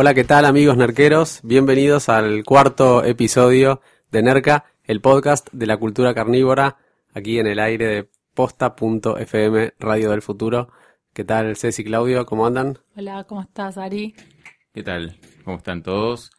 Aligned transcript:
Hola, 0.00 0.14
¿qué 0.14 0.22
tal 0.22 0.44
amigos 0.44 0.76
nerqueros? 0.76 1.40
Bienvenidos 1.42 2.08
al 2.08 2.44
cuarto 2.44 3.02
episodio 3.02 3.80
de 4.12 4.22
Nerca, 4.22 4.66
el 4.84 5.00
podcast 5.00 5.48
de 5.50 5.66
la 5.66 5.76
cultura 5.76 6.14
carnívora, 6.14 6.76
aquí 7.14 7.40
en 7.40 7.48
el 7.48 7.58
aire 7.58 7.86
de 7.88 8.08
posta.fm 8.32 9.74
Radio 9.80 10.10
del 10.12 10.22
Futuro. 10.22 10.68
¿Qué 11.12 11.24
tal 11.24 11.56
Ceci 11.56 11.82
Claudio? 11.82 12.26
¿Cómo 12.26 12.46
andan? 12.46 12.78
Hola, 12.96 13.24
¿cómo 13.24 13.40
estás, 13.42 13.76
Ari? 13.76 14.14
¿Qué 14.72 14.84
tal? 14.84 15.18
¿Cómo 15.44 15.56
están 15.56 15.82
todos? 15.82 16.30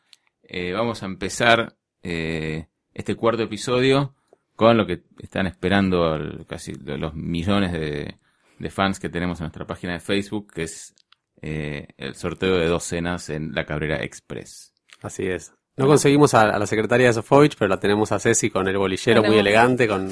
Eh, 0.44 0.72
vamos 0.72 1.04
a 1.04 1.08
empezar 1.08 1.76
eh, 2.02 2.68
este 2.94 3.16
cuarto 3.16 3.44
episodio 3.44 4.16
con 4.56 4.78
lo 4.78 4.86
que 4.88 5.04
están 5.20 5.48
esperando 5.48 6.16
el- 6.16 6.46
casi 6.46 6.76
los 6.76 7.14
millones 7.14 7.74
de, 7.74 8.16
de 8.58 8.70
fans 8.70 9.02
que 9.02 9.10
tenemos 9.10 9.42
en 9.42 9.46
nuestra 9.48 9.68
página 9.68 9.92
de 9.92 10.00
Facebook, 10.00 10.54
que 10.54 10.64
es 10.64 10.96
eh, 11.42 11.88
el 11.98 12.16
sorteo 12.16 12.58
de 12.58 12.68
dos 12.68 12.84
cenas 12.84 13.30
en 13.30 13.54
la 13.54 13.66
Cabrera 13.66 14.04
Express. 14.04 14.74
Así 15.02 15.28
es. 15.28 15.54
No 15.78 15.88
conseguimos 15.88 16.34
a, 16.34 16.42
a 16.42 16.60
la 16.60 16.68
secretaria 16.68 17.08
de 17.08 17.14
Sofovich, 17.14 17.56
pero 17.58 17.70
la 17.70 17.80
tenemos 17.80 18.12
a 18.12 18.20
Ceci 18.20 18.50
con 18.50 18.68
el 18.68 18.78
bolillero 18.78 19.24
muy 19.24 19.38
elegante, 19.38 19.88
con, 19.88 20.10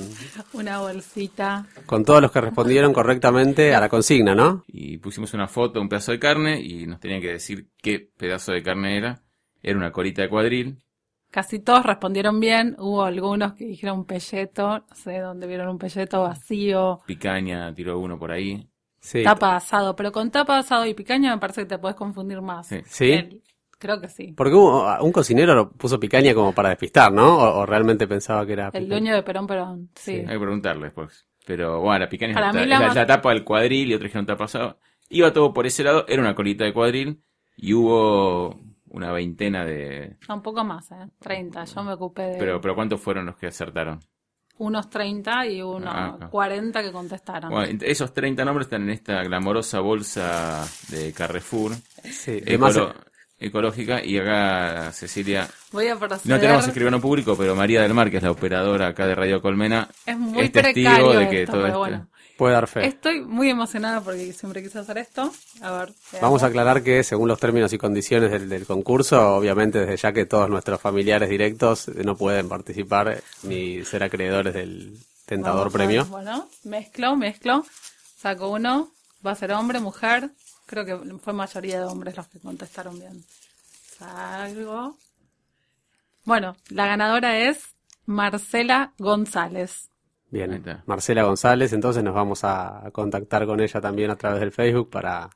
Una 0.53 0.79
bolsita. 0.79 1.65
con 1.85 2.05
todos 2.05 2.21
los 2.21 2.31
que 2.31 2.39
respondieron 2.39 2.93
correctamente 2.93 3.75
a 3.75 3.81
la 3.81 3.89
consigna, 3.89 4.33
¿no? 4.33 4.63
Y 4.67 4.97
pusimos 4.99 5.33
una 5.33 5.49
foto, 5.49 5.81
un 5.81 5.89
pedazo 5.89 6.13
de 6.13 6.19
carne, 6.19 6.61
y 6.61 6.87
nos 6.87 7.01
tenían 7.01 7.19
que 7.19 7.33
decir 7.33 7.67
qué 7.81 7.99
pedazo 7.99 8.53
de 8.53 8.63
carne 8.63 8.97
era. 8.97 9.21
Era 9.61 9.77
una 9.77 9.91
colita 9.91 10.21
de 10.21 10.29
cuadril. 10.29 10.77
Casi 11.31 11.59
todos 11.59 11.85
respondieron 11.85 12.39
bien. 12.39 12.77
Hubo 12.79 13.03
algunos 13.03 13.51
que 13.53 13.65
dijeron 13.65 14.05
pelleto. 14.05 14.85
No 14.87 14.95
sé 14.95 15.19
dónde 15.19 15.47
vieron 15.47 15.67
un 15.67 15.77
pelleto 15.77 16.21
vacío. 16.21 17.01
Picaña 17.05 17.73
tiró 17.75 17.99
uno 17.99 18.17
por 18.17 18.31
ahí. 18.31 18.69
Sí. 18.99 19.23
Tapa 19.23 19.55
asado. 19.55 19.95
Pero 19.95 20.11
con 20.11 20.29
tapa 20.31 20.57
asado 20.59 20.85
y 20.85 20.93
picaña 20.93 21.33
me 21.33 21.39
parece 21.39 21.61
que 21.61 21.67
te 21.67 21.77
puedes 21.79 21.95
confundir 21.95 22.41
más. 22.41 22.67
Sí. 22.67 22.81
¿Sí? 22.85 23.11
El- 23.11 23.43
creo 23.79 24.01
que 24.01 24.09
sí. 24.09 24.33
Porque 24.35 24.53
hubo- 24.55 24.85
un 25.03 25.11
cocinero 25.11 25.53
lo 25.53 25.69
puso 25.71 25.99
picaña 25.99 26.33
como 26.33 26.53
para 26.53 26.69
despistar, 26.69 27.11
¿no? 27.11 27.37
O, 27.37 27.59
o 27.59 27.65
realmente 27.65 28.07
pensaba 28.07 28.45
que 28.45 28.53
era 28.53 28.69
El 28.73 28.89
dueño 28.89 29.13
de 29.13 29.23
Perón 29.23 29.45
Perón. 29.47 29.89
Sí. 29.95 30.13
Sí. 30.15 30.19
Hay 30.19 30.25
que 30.35 30.39
preguntarle 30.39 30.85
después. 30.85 31.25
Pero 31.45 31.79
bueno, 31.79 31.99
la 31.99 32.09
picaña 32.09 32.33
Para 32.33 32.49
es 32.49 32.55
mí 32.55 32.59
la, 32.61 32.65
la 32.67 32.75
es 32.75 32.79
la- 32.81 32.87
más- 32.87 32.95
la 32.95 33.05
tapa 33.07 33.29
del 33.29 33.43
cuadril 33.43 33.89
y 33.89 33.93
otros 33.93 34.09
dijeron 34.09 34.25
tapa 34.25 34.45
asado. 34.45 34.79
Iba 35.09 35.31
todo 35.31 35.53
por 35.53 35.65
ese 35.65 35.83
lado, 35.83 36.05
era 36.07 36.21
una 36.21 36.35
colita 36.35 36.65
de 36.65 36.73
cuadril 36.73 37.21
y 37.55 37.73
hubo 37.73 38.59
una 38.89 39.11
veintena 39.11 39.63
de... 39.63 40.17
Un 40.27 40.41
poco 40.41 40.63
más, 40.65 40.91
¿eh? 40.91 41.07
30. 41.19 41.63
Yo 41.65 41.83
me 41.83 41.93
ocupé 41.93 42.23
de 42.23 42.37
Pero, 42.39 42.59
pero 42.59 42.75
¿cuántos 42.75 42.99
fueron 42.99 43.25
los 43.27 43.37
que 43.37 43.47
acertaron? 43.47 43.99
Unos 44.59 44.89
30 44.89 45.45
y 45.47 45.61
unos 45.61 45.89
Ah, 45.93 46.05
acá. 46.15 46.29
40 46.29 46.81
que 46.83 46.91
contestaron. 46.91 47.51
Bueno, 47.51 47.79
esos 47.83 48.13
30 48.13 48.43
nombres 48.45 48.65
están 48.67 48.83
en 48.83 48.89
esta 48.91 49.23
glamorosa 49.23 49.79
bolsa 49.79 50.65
de 50.89 51.13
Carrefour, 51.13 51.73
Sí. 52.03 52.41
Ecolo- 52.45 52.93
ecológica, 53.39 54.03
y 54.03 54.17
acá 54.17 54.91
Cecilia... 54.91 55.47
Voy 55.71 55.87
a 55.87 55.95
proceder. 55.95 56.35
No 56.35 56.41
tenemos 56.41 56.67
escribano 56.67 56.99
público, 56.99 57.35
pero 57.37 57.55
María 57.55 57.81
del 57.83 57.93
Mar, 57.93 58.09
que 58.09 58.17
es 58.17 58.23
la 58.23 58.31
operadora 58.31 58.87
acá 58.87 59.05
de 59.05 59.13
Radio 59.13 59.41
Colmena, 59.41 59.87
Es 60.05 60.17
muy 60.17 60.43
es 60.45 60.51
testigo 60.51 60.89
precario 60.89 61.19
de 61.19 61.29
que 61.29 61.41
esto, 61.43 61.51
todo 61.53 61.61
pero 61.61 61.67
este- 61.73 61.77
bueno. 61.91 62.07
Puede 62.37 62.53
dar 62.53 62.67
fe. 62.67 62.85
Estoy 62.85 63.21
muy 63.21 63.49
emocionada 63.49 64.01
porque 64.01 64.31
siempre 64.33 64.63
quise 64.63 64.79
hacer 64.79 64.97
esto. 64.97 65.31
A 65.61 65.71
ver. 65.71 65.93
Vamos 66.21 66.43
a 66.43 66.47
aclarar 66.47 66.83
que 66.83 67.03
según 67.03 67.27
los 67.27 67.39
términos 67.39 67.73
y 67.73 67.77
condiciones 67.77 68.31
del, 68.31 68.47
del 68.49 68.65
concurso, 68.65 69.35
obviamente 69.35 69.79
desde 69.79 69.97
ya 69.97 70.13
que 70.13 70.25
todos 70.25 70.49
nuestros 70.49 70.79
familiares 70.79 71.29
directos 71.29 71.87
no 71.89 72.15
pueden 72.15 72.47
participar 72.47 73.21
ni 73.43 73.83
ser 73.83 74.03
acreedores 74.03 74.53
del 74.53 74.97
tentador 75.25 75.57
Vamos 75.57 75.73
premio. 75.73 76.05
Bueno, 76.05 76.47
mezclo, 76.63 77.15
mezclo. 77.15 77.65
Saco 78.17 78.49
uno. 78.49 78.89
Va 79.25 79.31
a 79.31 79.35
ser 79.35 79.51
hombre, 79.51 79.79
mujer. 79.79 80.29
Creo 80.65 80.85
que 80.85 80.95
fue 81.19 81.33
mayoría 81.33 81.79
de 81.79 81.85
hombres 81.85 82.15
los 82.15 82.27
que 82.27 82.39
contestaron 82.39 82.99
bien. 82.99 83.23
Salgo. 83.97 84.97
Bueno, 86.23 86.55
la 86.69 86.87
ganadora 86.87 87.37
es 87.39 87.75
Marcela 88.05 88.93
González. 88.97 89.86
Bien. 90.29 90.63
Marcela 90.85 91.23
González, 91.23 91.71
entonces 91.73 92.03
nos 92.03 92.13
vamos 92.13 92.43
a 92.43 92.89
contactar 92.91 93.45
con 93.45 93.59
ella 93.61 93.79
también 93.79 94.11
a 94.11 94.15
través 94.17 94.39
del 94.41 94.51
Facebook 94.51 94.89
para, 94.89 95.29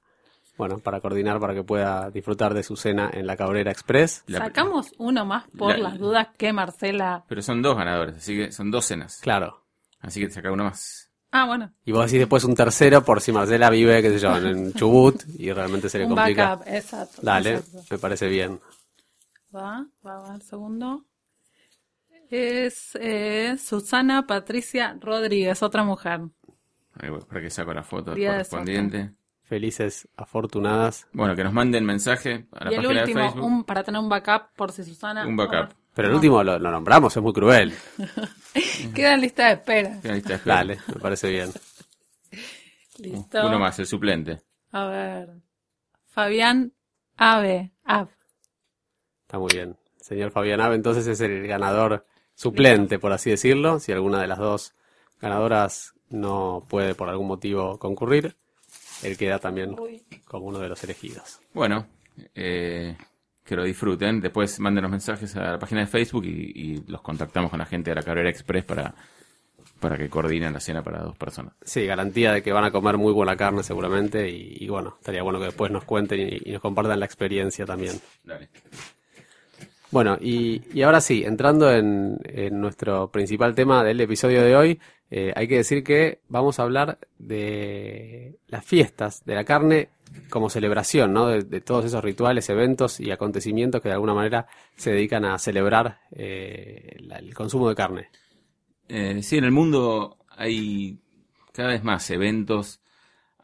bueno, 0.57 0.79
para 0.79 0.99
coordinar 0.99 1.39
para 1.39 1.53
que 1.53 1.63
pueda 1.63 2.09
disfrutar 2.11 2.53
de 2.53 2.61
su 2.63 2.75
cena 2.75 3.09
en 3.13 3.25
la 3.25 3.37
Cabrera 3.37 3.71
Express. 3.71 4.23
La- 4.27 4.39
Sacamos 4.39 4.91
uno 4.97 5.23
más 5.25 5.45
por 5.57 5.71
la- 5.77 5.89
las 5.91 5.97
dudas 5.99 6.27
que 6.37 6.51
Marcela. 6.51 7.23
Pero 7.27 7.41
son 7.41 7.61
dos 7.61 7.77
ganadores, 7.77 8.17
así 8.17 8.35
que 8.35 8.51
son 8.51 8.69
dos 8.69 8.85
cenas. 8.85 9.19
Claro. 9.21 9.63
Así 10.01 10.19
que 10.19 10.27
te 10.27 10.33
saca 10.33 10.51
uno 10.51 10.65
más. 10.65 11.09
Ah, 11.31 11.45
bueno. 11.45 11.71
Y 11.85 11.93
vos 11.93 12.05
decís 12.05 12.19
después 12.19 12.43
un 12.43 12.55
tercero 12.55 13.05
por 13.05 13.21
si 13.21 13.31
Marcela 13.31 13.69
vive, 13.69 14.01
qué 14.01 14.09
sé 14.09 14.19
yo, 14.19 14.35
en 14.35 14.73
Chubut 14.73 15.23
y 15.37 15.53
realmente 15.53 15.87
se 15.87 15.99
le 15.99 16.05
Un 16.05 16.15
complica. 16.15 16.55
backup, 16.55 16.67
exacto. 16.67 17.21
Dale, 17.21 17.51
exacto. 17.55 17.83
me 17.89 17.97
parece 17.97 18.27
bien. 18.27 18.59
Va, 19.55 19.85
va, 20.05 20.19
va 20.19 20.35
el 20.35 20.41
segundo. 20.41 21.05
Es 22.31 22.97
eh, 22.99 23.57
Susana 23.57 24.25
Patricia 24.25 24.97
Rodríguez, 25.01 25.61
otra 25.61 25.83
mujer. 25.83 26.21
Ahí 26.93 27.09
voy, 27.09 27.19
para 27.27 27.41
que 27.41 27.49
saco 27.49 27.73
la 27.73 27.83
foto 27.83 28.15
Día 28.15 28.31
correspondiente. 28.31 29.11
Felices, 29.43 30.07
afortunadas. 30.15 31.09
Bueno, 31.11 31.35
que 31.35 31.43
nos 31.43 31.51
manden 31.51 31.83
mensaje 31.83 32.47
a 32.53 32.63
la 32.63 32.71
y 32.71 32.75
el 32.75 32.81
página 32.83 32.93
de 32.93 33.11
último, 33.11 33.19
Facebook. 33.19 33.45
un, 33.45 33.63
para 33.65 33.83
tener 33.83 33.99
un 33.99 34.07
backup 34.07 34.55
por 34.55 34.71
si 34.71 34.85
Susana. 34.85 35.27
Un 35.27 35.35
backup. 35.35 35.73
Pero 35.93 36.07
el 36.07 36.15
último 36.15 36.41
lo, 36.41 36.57
lo 36.57 36.71
nombramos, 36.71 37.17
es 37.17 37.21
muy 37.21 37.33
cruel. 37.33 37.73
Queda 38.95 39.15
en 39.15 39.21
lista 39.21 39.47
de 39.47 39.53
espera. 39.55 39.99
Queda 40.01 40.13
lista 40.13 40.29
de 40.29 40.35
espera. 40.35 40.55
Dale, 40.55 40.79
me 40.87 41.01
parece 41.01 41.29
bien. 41.29 41.49
Listo. 42.99 43.45
Uno 43.45 43.59
más, 43.59 43.77
el 43.79 43.87
suplente. 43.87 44.39
A 44.71 44.85
ver. 44.85 45.29
Fabián 46.05 46.71
Ave. 47.17 47.73
Ab. 47.83 48.07
Está 49.23 49.37
muy 49.37 49.49
bien. 49.53 49.75
Señor 49.97 50.31
Fabián 50.31 50.61
Ave, 50.61 50.75
entonces 50.75 51.05
es 51.07 51.19
el 51.19 51.45
ganador 51.45 52.05
suplente, 52.35 52.99
por 52.99 53.11
así 53.11 53.29
decirlo. 53.29 53.79
Si 53.79 53.91
alguna 53.91 54.21
de 54.21 54.27
las 54.27 54.39
dos 54.39 54.73
ganadoras 55.19 55.93
no 56.09 56.65
puede 56.67 56.95
por 56.95 57.09
algún 57.09 57.27
motivo 57.27 57.77
concurrir, 57.77 58.35
él 59.03 59.17
queda 59.17 59.39
también 59.39 59.75
como 60.25 60.47
uno 60.47 60.59
de 60.59 60.69
los 60.69 60.83
elegidos. 60.83 61.39
Bueno, 61.53 61.87
eh, 62.35 62.95
que 63.43 63.55
lo 63.55 63.63
disfruten. 63.63 64.21
Después 64.21 64.59
manden 64.59 64.83
los 64.83 64.91
mensajes 64.91 65.35
a 65.35 65.51
la 65.51 65.59
página 65.59 65.81
de 65.81 65.87
Facebook 65.87 66.25
y, 66.25 66.51
y 66.53 66.83
los 66.87 67.01
contactamos 67.01 67.49
con 67.49 67.59
la 67.59 67.65
gente 67.65 67.91
de 67.91 67.95
la 67.95 68.03
Cabrera 68.03 68.29
Express 68.29 68.65
para, 68.65 68.93
para 69.79 69.97
que 69.97 70.09
coordinen 70.09 70.53
la 70.53 70.59
cena 70.59 70.83
para 70.83 71.03
dos 71.03 71.17
personas. 71.17 71.53
Sí, 71.61 71.85
garantía 71.85 72.33
de 72.33 72.43
que 72.43 72.51
van 72.51 72.65
a 72.65 72.71
comer 72.71 72.97
muy 72.97 73.13
buena 73.13 73.35
carne 73.35 73.63
seguramente 73.63 74.29
y, 74.29 74.57
y 74.59 74.67
bueno, 74.67 74.95
estaría 74.99 75.23
bueno 75.23 75.39
que 75.39 75.45
después 75.45 75.71
nos 75.71 75.83
cuenten 75.83 76.19
y, 76.19 76.49
y 76.49 76.51
nos 76.53 76.61
compartan 76.61 76.99
la 76.99 77.05
experiencia 77.05 77.65
también. 77.65 77.99
Dale. 78.23 78.49
Bueno, 79.91 80.17
y, 80.21 80.61
y 80.73 80.83
ahora 80.83 81.01
sí, 81.01 81.23
entrando 81.25 81.69
en, 81.69 82.17
nuestro 82.53 83.11
principal 83.11 83.53
tema 83.53 83.83
del 83.83 83.99
episodio 83.99 84.41
de 84.41 84.55
hoy, 84.55 84.79
eh, 85.09 85.33
hay 85.35 85.49
que 85.49 85.57
decir 85.57 85.83
que 85.83 86.21
vamos 86.29 86.59
a 86.59 86.63
hablar 86.63 86.97
de 87.19 88.39
las 88.47 88.63
fiestas 88.63 89.25
de 89.25 89.35
la 89.35 89.43
carne 89.43 89.89
como 90.29 90.49
celebración, 90.49 91.11
¿no? 91.11 91.27
De, 91.27 91.59
todos 91.59 91.83
esos 91.83 92.01
rituales, 92.01 92.49
eventos 92.49 93.01
y 93.01 93.11
acontecimientos 93.11 93.81
que 93.81 93.89
de 93.89 93.95
alguna 93.95 94.13
manera 94.13 94.47
se 94.77 94.91
dedican 94.91 95.25
a 95.25 95.37
celebrar 95.37 95.99
eh, 96.11 96.97
el 96.97 97.33
consumo 97.33 97.67
de 97.67 97.75
carne. 97.75 98.09
Eh, 98.87 99.21
sí, 99.21 99.37
en 99.37 99.43
el 99.43 99.51
mundo 99.51 100.19
hay 100.29 100.99
cada 101.51 101.69
vez 101.69 101.83
más 101.83 102.09
eventos. 102.11 102.81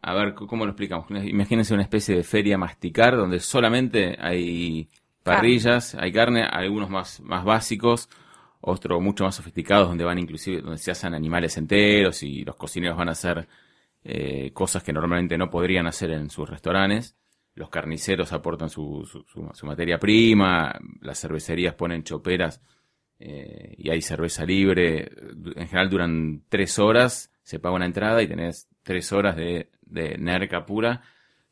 A 0.02 0.14
ver, 0.14 0.34
¿cómo 0.34 0.64
lo 0.64 0.72
explicamos? 0.72 1.08
Imagínense 1.10 1.74
una 1.74 1.84
especie 1.84 2.16
de 2.16 2.24
feria 2.24 2.58
masticar 2.58 3.18
donde 3.18 3.42
solamente 3.42 4.16
hay 4.18 4.88
parrillas, 5.36 5.96
hay 5.96 6.12
carne, 6.12 6.44
algunos 6.44 6.90
más, 6.90 7.20
más 7.22 7.44
básicos, 7.44 8.10
otros 8.62 9.02
mucho 9.02 9.24
más 9.24 9.36
sofisticados 9.36 9.88
donde 9.88 10.04
van 10.04 10.18
inclusive, 10.20 10.62
donde 10.62 10.78
se 10.78 10.92
hacen 10.92 11.14
animales 11.14 11.58
enteros 11.58 12.24
y 12.24 12.44
los 12.44 12.56
cocineros 12.56 12.98
van 12.98 13.10
a 13.10 13.14
hacer 13.14 13.48
eh, 14.04 14.52
cosas 14.54 14.84
que 14.84 14.94
normalmente 14.94 15.38
no 15.38 15.50
podrían 15.50 15.88
hacer 15.88 16.12
en 16.12 16.30
sus 16.30 16.50
restaurantes. 16.50 17.16
Los 17.56 17.70
carniceros 17.70 18.34
aportan 18.34 18.70
su, 18.70 19.04
su, 19.06 19.66
materia 19.66 19.98
prima, 20.00 20.80
las 21.02 21.20
cervecerías 21.20 21.74
ponen 21.74 22.04
choperas 22.04 22.62
eh, 23.20 23.74
y 23.78 23.90
hay 23.90 24.02
cerveza 24.02 24.46
libre. 24.46 25.12
En 25.56 25.68
general 25.68 25.90
duran 25.90 26.44
tres 26.50 26.78
horas, 26.78 27.32
se 27.42 27.60
paga 27.60 27.76
una 27.76 27.86
entrada 27.86 28.22
y 28.22 28.28
tenés 28.28 28.68
tres 28.84 29.12
horas 29.12 29.36
de, 29.36 29.72
de 29.82 30.18
nerca 30.18 30.66
pura. 30.66 31.02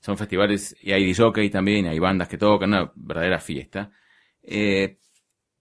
Son 0.06 0.20
festivales 0.20 0.76
y 0.84 0.92
hay 0.92 1.04
DJ 1.04 1.50
también, 1.50 1.88
hay 1.88 1.98
bandas 1.98 2.28
que 2.28 2.38
tocan, 2.38 2.70
una 2.70 2.92
verdadera 2.94 3.40
fiesta. 3.40 3.90
Eh, 4.44 5.00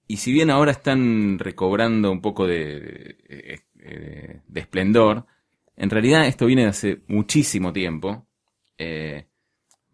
y 0.06 0.18
si 0.18 0.32
bien 0.32 0.50
ahora 0.50 0.72
están 0.72 1.38
recobrando 1.38 2.12
un 2.12 2.20
poco 2.20 2.46
de, 2.46 3.16
de, 3.26 3.62
eh, 3.78 4.40
de 4.46 4.60
esplendor, 4.60 5.24
en 5.76 5.88
realidad 5.88 6.26
esto 6.26 6.44
viene 6.44 6.64
de 6.64 6.68
hace 6.68 7.00
muchísimo 7.06 7.72
tiempo. 7.72 8.26
Eh, 8.76 9.28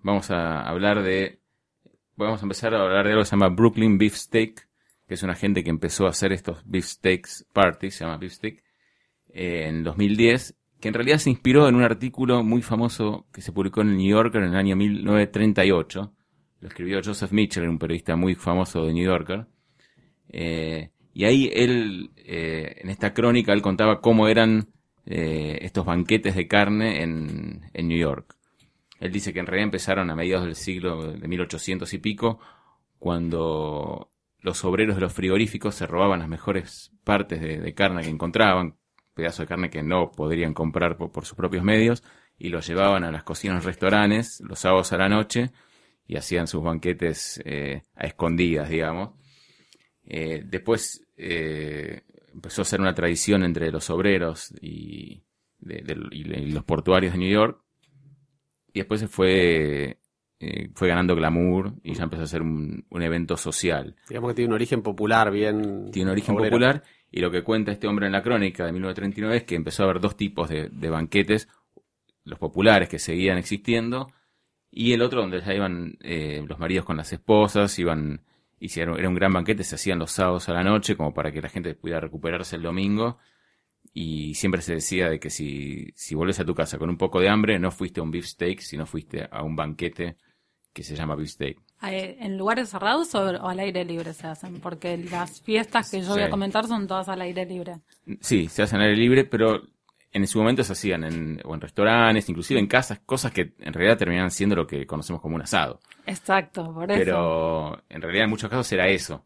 vamos 0.02 0.32
a 0.32 0.62
hablar 0.62 1.05
de. 1.05 1.38
Vamos 2.17 2.41
a 2.41 2.44
empezar 2.44 2.75
a 2.75 2.82
hablar 2.82 3.05
de 3.05 3.12
algo 3.12 3.23
que 3.23 3.26
se 3.26 3.37
llama 3.37 3.50
Brooklyn 3.50 3.99
Beef 3.99 4.17
Steak, 4.17 4.69
que 5.06 5.14
es 5.14 5.23
una 5.23 5.37
gente 5.37 5.62
que 5.62 5.70
empezó 5.70 6.06
a 6.06 6.11
hacer 6.11 6.32
estos 6.32 6.61
Beef 6.64 6.87
Steaks 6.87 7.47
Parties, 7.52 7.94
se 7.94 8.05
llama 8.05 8.17
Beef 8.17 8.32
Steak, 8.32 8.64
eh, 9.32 9.69
en 9.69 9.85
2010, 9.85 10.56
que 10.81 10.88
en 10.88 10.94
realidad 10.94 11.19
se 11.19 11.31
inspiró 11.31 11.69
en 11.69 11.75
un 11.75 11.82
artículo 11.82 12.43
muy 12.43 12.62
famoso 12.62 13.27
que 13.32 13.43
se 13.43 13.53
publicó 13.53 13.82
en 13.82 13.91
el 13.91 13.97
New 13.99 14.11
Yorker 14.11 14.43
en 14.43 14.50
el 14.50 14.56
año 14.56 14.77
1938. 14.77 16.12
Lo 16.61 16.69
escribió 16.69 17.00
Joseph 17.05 17.32
Mitchell, 17.32 17.69
un 17.69 17.79
periodista 17.79 18.17
muy 18.17 18.35
famoso 18.35 18.85
de 18.85 18.94
New 18.94 19.05
Yorker. 19.05 19.47
Eh, 20.31 20.91
y 21.12 21.25
ahí 21.25 21.50
él, 21.53 22.11
eh, 22.17 22.77
en 22.81 22.88
esta 22.88 23.12
crónica, 23.12 23.53
él 23.53 23.62
contaba 23.62 24.00
cómo 24.00 24.29
eran 24.29 24.69
eh, 25.05 25.59
estos 25.62 25.85
banquetes 25.85 26.35
de 26.35 26.49
carne 26.49 27.03
en, 27.03 27.62
en 27.75 27.88
New 27.88 27.99
York. 27.99 28.37
Él 29.00 29.12
dice 29.12 29.33
que 29.33 29.41
en 29.41 29.47
realidad 29.47 29.65
empezaron 29.65 30.11
a 30.11 30.17
mediados 30.17 30.47
del 30.47 30.56
siglo 30.56 31.12
de 31.12 31.29
1800 31.29 31.93
y 31.93 31.99
pico, 31.99 32.41
cuando 32.99 34.12
los 34.41 34.65
obreros 34.65 34.97
de 34.97 35.03
los 35.03 35.12
frigoríficos 35.12 35.75
se 35.75 35.87
robaban 35.87 36.21
las 36.21 36.29
mejores 36.29 36.93
partes 37.05 37.41
de, 37.41 37.59
de 37.59 37.75
carne 37.75 38.03
que 38.03 38.11
encontraban, 38.11 38.76
de 39.21 39.47
carne 39.47 39.71
que 39.71 39.83
no 39.83 40.11
podrían 40.11 40.55
comprar 40.55 40.97
por, 40.97 41.25
sus 41.25 41.37
propios 41.37 41.63
medios, 41.65 42.03
y 42.39 42.49
los 42.49 42.67
llevaban 42.67 43.05
a 43.05 43.13
las 43.13 43.23
cocinas 43.23 43.65
restaurantes 43.65 44.41
los 44.41 44.59
sábados 44.59 44.93
a 44.93 44.99
la 44.99 45.09
noche 45.09 45.51
y 46.07 46.17
hacían 46.17 46.47
sus 46.47 46.63
banquetes 46.63 47.41
eh, 47.45 47.85
a 47.95 48.07
escondidas, 48.07 48.69
digamos. 48.69 49.11
Eh, 50.05 50.43
después 50.45 51.07
eh, 51.17 52.03
empezó 52.33 52.63
a 52.63 52.65
ser 52.65 52.81
una 52.81 52.95
tradición 52.95 53.45
entre 53.45 53.71
los 53.71 53.91
obreros 53.91 54.53
y, 54.61 55.23
de- 55.59 56.09
y 56.11 56.51
los 56.51 56.65
portuarios 56.65 57.13
de 57.13 57.19
New 57.19 57.31
York. 57.31 57.63
Y 58.73 58.81
después 58.81 59.01
se 59.01 59.09
fue, 59.09 60.00
eh, 60.41 60.71
fue 60.75 60.89
ganando 60.89 61.15
glamour 61.15 61.75
y 61.85 61.95
ya 61.95 62.05
empezó 62.05 62.23
a 62.23 62.27
ser 62.27 62.43
un, 62.43 62.85
un 62.89 63.03
evento 63.03 63.37
social. 63.37 63.95
Digamos 64.09 64.31
que 64.31 64.37
tiene 64.37 64.49
un 64.49 64.55
origen 64.55 64.83
popular 64.83 65.31
bien. 65.31 65.91
Tiene 65.93 66.11
un 66.11 66.13
origen 66.13 66.35
obrero. 66.35 66.51
popular 66.51 66.83
y 67.11 67.21
lo 67.21 67.31
que 67.31 67.43
cuenta 67.43 67.73
este 67.73 67.87
hombre 67.87 68.07
en 68.07 68.13
la 68.13 68.23
crónica 68.23 68.65
de 68.65 68.73
1939 68.73 69.37
es 69.37 69.45
que 69.45 69.55
empezó 69.55 69.83
a 69.83 69.87
haber 69.87 70.01
dos 70.01 70.17
tipos 70.17 70.49
de, 70.49 70.69
de 70.71 70.91
banquetes, 70.91 71.49
los 72.25 72.39
populares 72.39 72.89
que 72.89 72.99
seguían 72.99 73.39
existiendo 73.39 74.09
y 74.71 74.93
el 74.93 75.03
otro 75.03 75.21
donde 75.21 75.41
ya 75.41 75.55
iban 75.55 75.99
eh, 76.01 76.45
los 76.47 76.59
maridos 76.59 76.85
con 76.85 76.97
las 76.97 77.13
esposas, 77.13 77.79
iban 77.79 78.23
era, 78.61 78.95
era 78.97 79.09
un 79.09 79.15
gran 79.15 79.33
banquete 79.33 79.65
se 79.65 79.75
hacían 79.75 79.99
los 79.99 80.13
sábados 80.13 80.49
a 80.49 80.53
la 80.53 80.63
noche 80.63 80.97
como 80.97 81.15
para 81.15 81.33
que 81.33 81.41
la 81.41 81.49
gente 81.49 81.75
pudiera 81.75 82.01
recuperarse 82.01 82.57
el 82.57 82.63
domingo 82.63 83.19
y 83.93 84.35
siempre 84.35 84.63
se 84.63 84.75
decía 84.75 85.09
de 85.09 85.19
que 85.19 85.31
si, 85.31 85.91
si 85.95 86.15
volvés 86.15 86.39
a 86.41 86.45
tu 86.45 86.55
casa 86.55 86.79
con 86.79 86.91
un 86.91 86.99
poco 86.99 87.21
de 87.21 87.29
hambre 87.29 87.59
no 87.59 87.71
fuiste 87.71 88.01
a 88.01 88.03
un 88.03 88.11
beefsteak 88.11 88.61
sino 88.61 88.87
fuiste 88.87 89.27
a 89.31 89.43
un 89.43 89.57
banquete 89.57 90.17
que 90.73 90.83
se 90.83 90.95
llama 90.95 91.15
beefsteak. 91.15 91.59
¿En 91.83 92.37
lugares 92.37 92.69
cerrados 92.69 93.15
o, 93.15 93.23
o 93.23 93.49
al 93.49 93.59
aire 93.61 93.85
libre 93.85 94.13
se 94.13 94.27
hacen? 94.27 94.61
Porque 94.61 94.99
las 94.99 95.41
fiestas 95.41 95.91
que 95.91 96.03
yo 96.03 96.09
voy 96.09 96.23
a 96.23 96.31
comentar 96.31 96.67
son 96.67 96.87
todas 96.87 97.09
al 97.09 97.23
aire 97.23 97.47
libre. 97.47 97.81
Sí, 98.21 98.49
se 98.49 98.63
hacen 98.63 98.81
al 98.81 98.89
aire 98.89 99.01
libre, 99.01 99.25
pero 99.25 99.63
en 100.13 100.27
su 100.27 100.39
momento 100.39 100.65
se 100.65 100.73
hacían 100.73 101.05
en, 101.05 101.41
o 101.45 101.55
en 101.55 101.61
restaurantes, 101.61 102.29
inclusive 102.29 102.61
en 102.61 102.67
casas, 102.67 103.01
cosas 103.01 103.33
que 103.33 103.55
en 103.61 103.73
realidad 103.73 103.97
terminaban 103.97 104.31
siendo 104.31 104.57
lo 104.57 104.67
que 104.67 104.87
conocemos 104.87 105.23
como 105.23 105.37
un 105.37 105.43
asado. 105.43 105.81
Exacto, 106.07 106.73
por 106.73 106.91
eso. 106.91 106.99
Pero 106.99 107.83
en 107.89 108.03
realidad 108.03 108.25
en 108.25 108.31
muchos 108.31 108.51
casos 108.51 108.71
era 108.73 108.89
eso. 108.89 109.25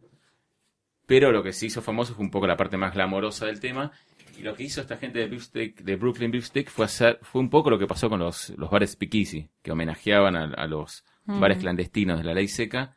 Pero 1.06 1.32
lo 1.32 1.42
que 1.42 1.52
se 1.52 1.66
hizo 1.66 1.82
famoso 1.82 2.14
fue 2.14 2.24
un 2.24 2.30
poco 2.30 2.46
la 2.46 2.56
parte 2.56 2.76
más 2.76 2.94
glamorosa 2.94 3.46
del 3.46 3.60
tema. 3.60 3.92
Y 4.38 4.42
lo 4.42 4.54
que 4.54 4.64
hizo 4.64 4.80
esta 4.80 4.96
gente 4.96 5.20
de, 5.20 5.26
Beefsteak, 5.26 5.82
de 5.82 5.96
Brooklyn 5.96 6.30
Beefsteak 6.30 6.68
fue, 6.68 6.86
hacer, 6.86 7.18
fue 7.22 7.40
un 7.40 7.50
poco 7.50 7.70
lo 7.70 7.78
que 7.78 7.86
pasó 7.86 8.08
con 8.08 8.18
los, 8.18 8.50
los 8.56 8.70
bares 8.70 8.92
speakeasy, 8.92 9.48
que 9.62 9.70
homenajeaban 9.70 10.36
a, 10.36 10.44
a 10.44 10.66
los 10.66 11.04
Mm. 11.26 11.40
bares 11.40 11.58
clandestinos 11.58 12.18
de 12.18 12.24
la 12.24 12.34
ley 12.34 12.48
seca. 12.48 12.96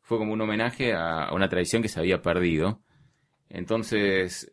Fue 0.00 0.18
como 0.18 0.32
un 0.32 0.40
homenaje 0.40 0.94
a, 0.94 1.32
una 1.32 1.48
tradición 1.48 1.82
que 1.82 1.88
se 1.88 2.00
había 2.00 2.22
perdido. 2.22 2.80
Entonces 3.48 4.50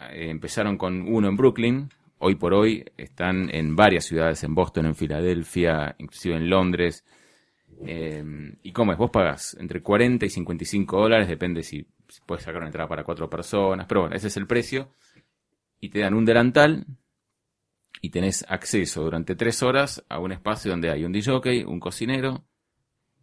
eh, 0.00 0.30
empezaron 0.30 0.78
con 0.78 1.02
uno 1.02 1.28
en 1.28 1.36
Brooklyn. 1.36 1.90
Hoy 2.18 2.36
por 2.36 2.54
hoy 2.54 2.84
están 2.96 3.50
en 3.54 3.76
varias 3.76 4.06
ciudades, 4.06 4.42
en 4.44 4.54
Boston, 4.54 4.86
en 4.86 4.94
Filadelfia, 4.94 5.94
inclusive 5.98 6.36
en 6.36 6.48
Londres. 6.48 7.04
Eh, 7.84 8.24
¿Y 8.62 8.72
cómo 8.72 8.92
es? 8.92 8.98
Vos 8.98 9.10
pagas 9.10 9.56
entre 9.60 9.82
40 9.82 10.24
y 10.24 10.30
55 10.30 11.00
dólares, 11.00 11.28
depende 11.28 11.62
si, 11.62 11.86
si 12.08 12.20
puedes 12.24 12.44
sacar 12.44 12.58
una 12.58 12.68
entrada 12.68 12.88
para 12.88 13.04
cuatro 13.04 13.28
personas, 13.28 13.86
pero 13.86 14.02
bueno, 14.02 14.16
ese 14.16 14.28
es 14.28 14.36
el 14.36 14.46
precio. 14.46 14.90
Y 15.80 15.90
te 15.90 15.98
dan 15.98 16.14
un 16.14 16.24
delantal 16.24 16.86
y 18.00 18.10
tenés 18.10 18.44
acceso 18.48 19.02
durante 19.02 19.34
tres 19.34 19.62
horas 19.62 20.02
a 20.08 20.18
un 20.18 20.32
espacio 20.32 20.70
donde 20.70 20.90
hay 20.90 21.04
un 21.04 21.12
DJ, 21.12 21.66
un 21.66 21.80
cocinero 21.80 22.44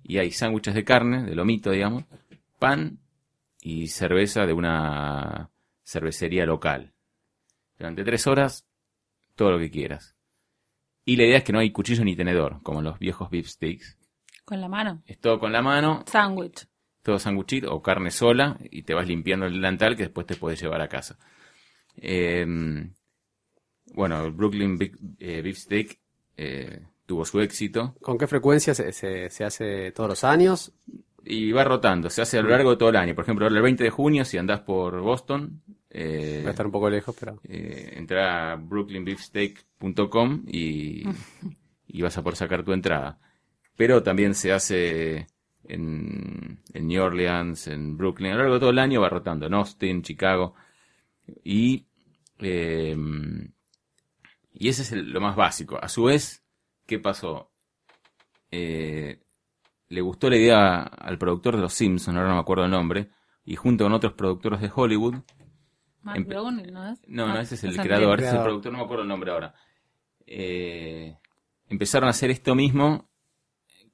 y 0.04 0.18
hay 0.18 0.32
sándwiches 0.32 0.74
de 0.74 0.84
carne, 0.84 1.24
de 1.24 1.36
lomito, 1.36 1.72
digamos, 1.72 2.04
pan 2.60 3.00
y 3.62 3.88
cerveza 3.88 4.46
de 4.46 4.54
una 4.54 5.50
cervecería 5.84 6.46
local. 6.46 6.94
Durante 7.78 8.04
tres 8.04 8.28
horas, 8.28 8.66
todo 9.36 9.52
lo 9.52 9.60
que 9.60 9.72
quieras. 9.72 10.16
Y 11.06 11.16
la 11.16 11.24
idea 11.26 11.38
es 11.40 11.44
que 11.44 11.54
no 11.54 11.60
hay 11.60 11.72
cuchillo 11.72 12.04
ni 12.04 12.16
tenedor, 12.16 12.62
como 12.64 12.80
en 12.80 12.86
los 12.86 13.00
viejos 13.00 13.30
beef 13.30 13.48
sticks. 13.48 13.98
Con 14.46 14.62
la 14.62 14.68
mano. 14.68 15.02
Es 15.06 15.20
todo 15.20 15.40
con 15.40 15.52
la 15.52 15.62
mano, 15.62 16.04
Sándwich. 16.08 16.68
todo 17.02 17.18
sanguchito 17.20 17.74
o 17.74 17.82
carne 17.82 18.12
sola 18.12 18.58
y 18.70 18.84
te 18.84 18.94
vas 18.94 19.08
limpiando 19.08 19.46
el 19.46 19.54
delantal 19.54 19.96
que 19.96 20.04
después 20.04 20.28
te 20.28 20.36
puedes 20.36 20.62
llevar 20.62 20.82
a 20.82 20.88
casa. 20.90 21.18
Eh, 21.98 22.46
bueno, 23.94 24.24
el 24.26 24.32
Brooklyn 24.32 24.78
Big- 24.78 24.98
eh, 25.20 25.42
Beef 25.42 25.58
Steak 25.58 26.00
eh, 26.38 26.86
tuvo 27.12 27.26
su 27.26 27.42
éxito 27.42 27.94
¿Con 28.02 28.18
qué 28.18 28.26
frecuencia 28.26 28.74
se, 28.74 28.94
se, 28.94 29.30
se 29.30 29.44
hace 29.44 29.92
todos 29.92 30.10
los 30.10 30.24
años? 30.24 30.72
y 31.26 31.52
va 31.52 31.64
rotando, 31.64 32.10
se 32.10 32.22
hace 32.22 32.40
a 32.40 32.42
lo 32.42 32.50
largo 32.50 32.72
de 32.72 32.78
todo 32.78 32.90
el 32.90 32.96
año. 32.96 33.14
Por 33.14 33.24
ejemplo, 33.26 33.46
el 33.48 33.62
20 33.62 33.84
de 33.84 33.90
junio, 33.92 34.26
si 34.26 34.38
andás 34.40 34.62
por 34.62 35.00
Boston, 35.02 35.62
eh, 35.90 36.42
Va 36.44 36.48
a 36.48 36.52
estar 36.52 36.66
un 36.66 36.72
poco 36.72 36.90
lejos, 36.90 37.16
pero. 37.20 37.40
eh, 37.44 37.94
entra 37.96 38.54
a 38.54 38.56
brooklynbeefsteak.com 38.56 40.44
y, 40.48 41.04
y 41.88 42.02
vas 42.02 42.18
a 42.18 42.24
poder 42.24 42.38
sacar 42.38 42.64
tu 42.64 42.74
entrada. 42.74 43.20
Pero 43.76 44.02
también 44.04 44.34
se 44.34 44.52
hace 44.52 45.28
en, 45.66 46.60
en 46.74 46.88
New 46.88 47.04
Orleans, 47.04 47.68
en 47.68 47.98
Brooklyn, 47.98 48.32
a 48.32 48.36
lo 48.36 48.40
largo 48.42 48.54
de 48.56 48.60
todo 48.62 48.70
el 48.72 48.80
año 48.80 49.02
va 49.02 49.10
rotando, 49.10 49.46
en 49.46 49.54
Austin, 49.54 50.02
Chicago. 50.02 50.56
Y, 51.44 51.86
eh, 52.40 52.96
y 54.54 54.70
ese 54.70 54.82
es 54.82 54.92
el- 54.92 55.12
lo 55.12 55.22
más 55.22 55.36
básico. 55.36 55.78
A 55.82 55.88
su 55.88 56.06
vez, 56.06 56.41
¿qué 56.92 57.00
pasó? 57.00 57.50
Eh, 58.52 59.24
le 59.88 60.02
gustó 60.02 60.30
la 60.30 60.36
idea 60.36 60.82
al 60.84 61.18
productor 61.18 61.56
de 61.56 61.62
Los 61.62 61.74
Simpsons, 61.74 62.18
ahora 62.18 62.28
no 62.30 62.36
me 62.36 62.42
acuerdo 62.42 62.66
el 62.66 62.72
nombre, 62.72 63.10
y 63.46 63.56
junto 63.56 63.86
con 63.86 63.94
otros 63.94 64.12
productores 64.12 64.60
de 64.60 64.70
Hollywood, 64.76 65.16
Mark 66.02 66.26
Browning, 66.26 66.74
¿no 66.74 66.86
es? 66.92 67.00
no, 67.08 67.28
no, 67.28 67.36
Ah, 67.38 67.42
ese 67.42 67.56
es 67.56 67.64
el 67.64 67.76
el 67.76 67.82
creador, 67.82 68.20
ese 68.20 68.28
es 68.28 68.34
el 68.36 68.42
productor, 68.44 68.72
no 68.74 68.80
me 68.80 68.84
acuerdo 68.84 69.04
el 69.04 69.08
nombre 69.08 69.32
ahora. 69.32 69.54
Eh, 70.26 71.16
empezaron 71.70 72.08
a 72.08 72.10
hacer 72.12 72.30
esto 72.30 72.56
mismo 72.56 73.10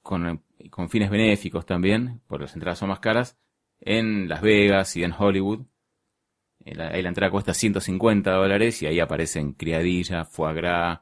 con, 0.02 0.44
con 0.72 0.90
fines 0.90 1.12
benéficos 1.12 1.68
también, 1.68 2.22
porque 2.26 2.46
las 2.46 2.56
entradas 2.56 2.80
son 2.80 2.90
más 2.90 3.00
caras, 3.00 3.38
en 3.80 4.28
Las 4.28 4.42
Vegas 4.42 4.96
y 4.96 5.04
en 5.04 5.14
Hollywood. 5.14 5.68
Eh, 6.66 6.74
la- 6.74 6.88
Ahí 6.88 7.04
la 7.04 7.10
entrada 7.10 7.30
cuesta 7.32 7.54
150 7.54 8.32
dólares 8.32 8.82
y 8.82 8.88
ahí 8.88 9.00
aparecen 9.00 9.54
criadilla, 9.54 10.26
foie 10.26 10.56
gras, 10.56 11.00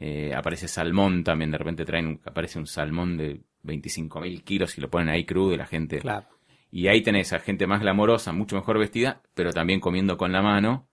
eh, 0.00 0.34
aparece 0.34 0.66
salmón 0.66 1.22
también, 1.22 1.50
de 1.52 1.58
repente 1.58 1.84
traen, 1.84 2.06
un- 2.08 2.20
aparece 2.24 2.58
un 2.58 2.66
salmón 2.66 3.16
de 3.16 3.40
25 3.62 4.20
mil 4.20 4.42
kilos 4.42 4.76
y 4.78 4.80
lo 4.80 4.88
ponen 4.90 5.10
ahí 5.10 5.24
crudo 5.24 5.52
y 5.54 5.56
la 5.58 5.66
gente 5.66 5.98
Claro. 6.00 6.26
y 6.72 6.88
ahí 6.88 7.02
tenés 7.02 7.32
a 7.34 7.38
gente 7.38 7.66
más 7.68 7.80
glamorosa, 7.82 8.32
mucho 8.32 8.56
mejor 8.56 8.78
vestida, 8.78 9.20
pero 9.34 9.52
también 9.52 9.78
comiendo 9.80 10.16
con 10.16 10.32
la 10.32 10.42
mano. 10.42 10.88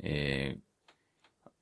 eh, 0.00 0.58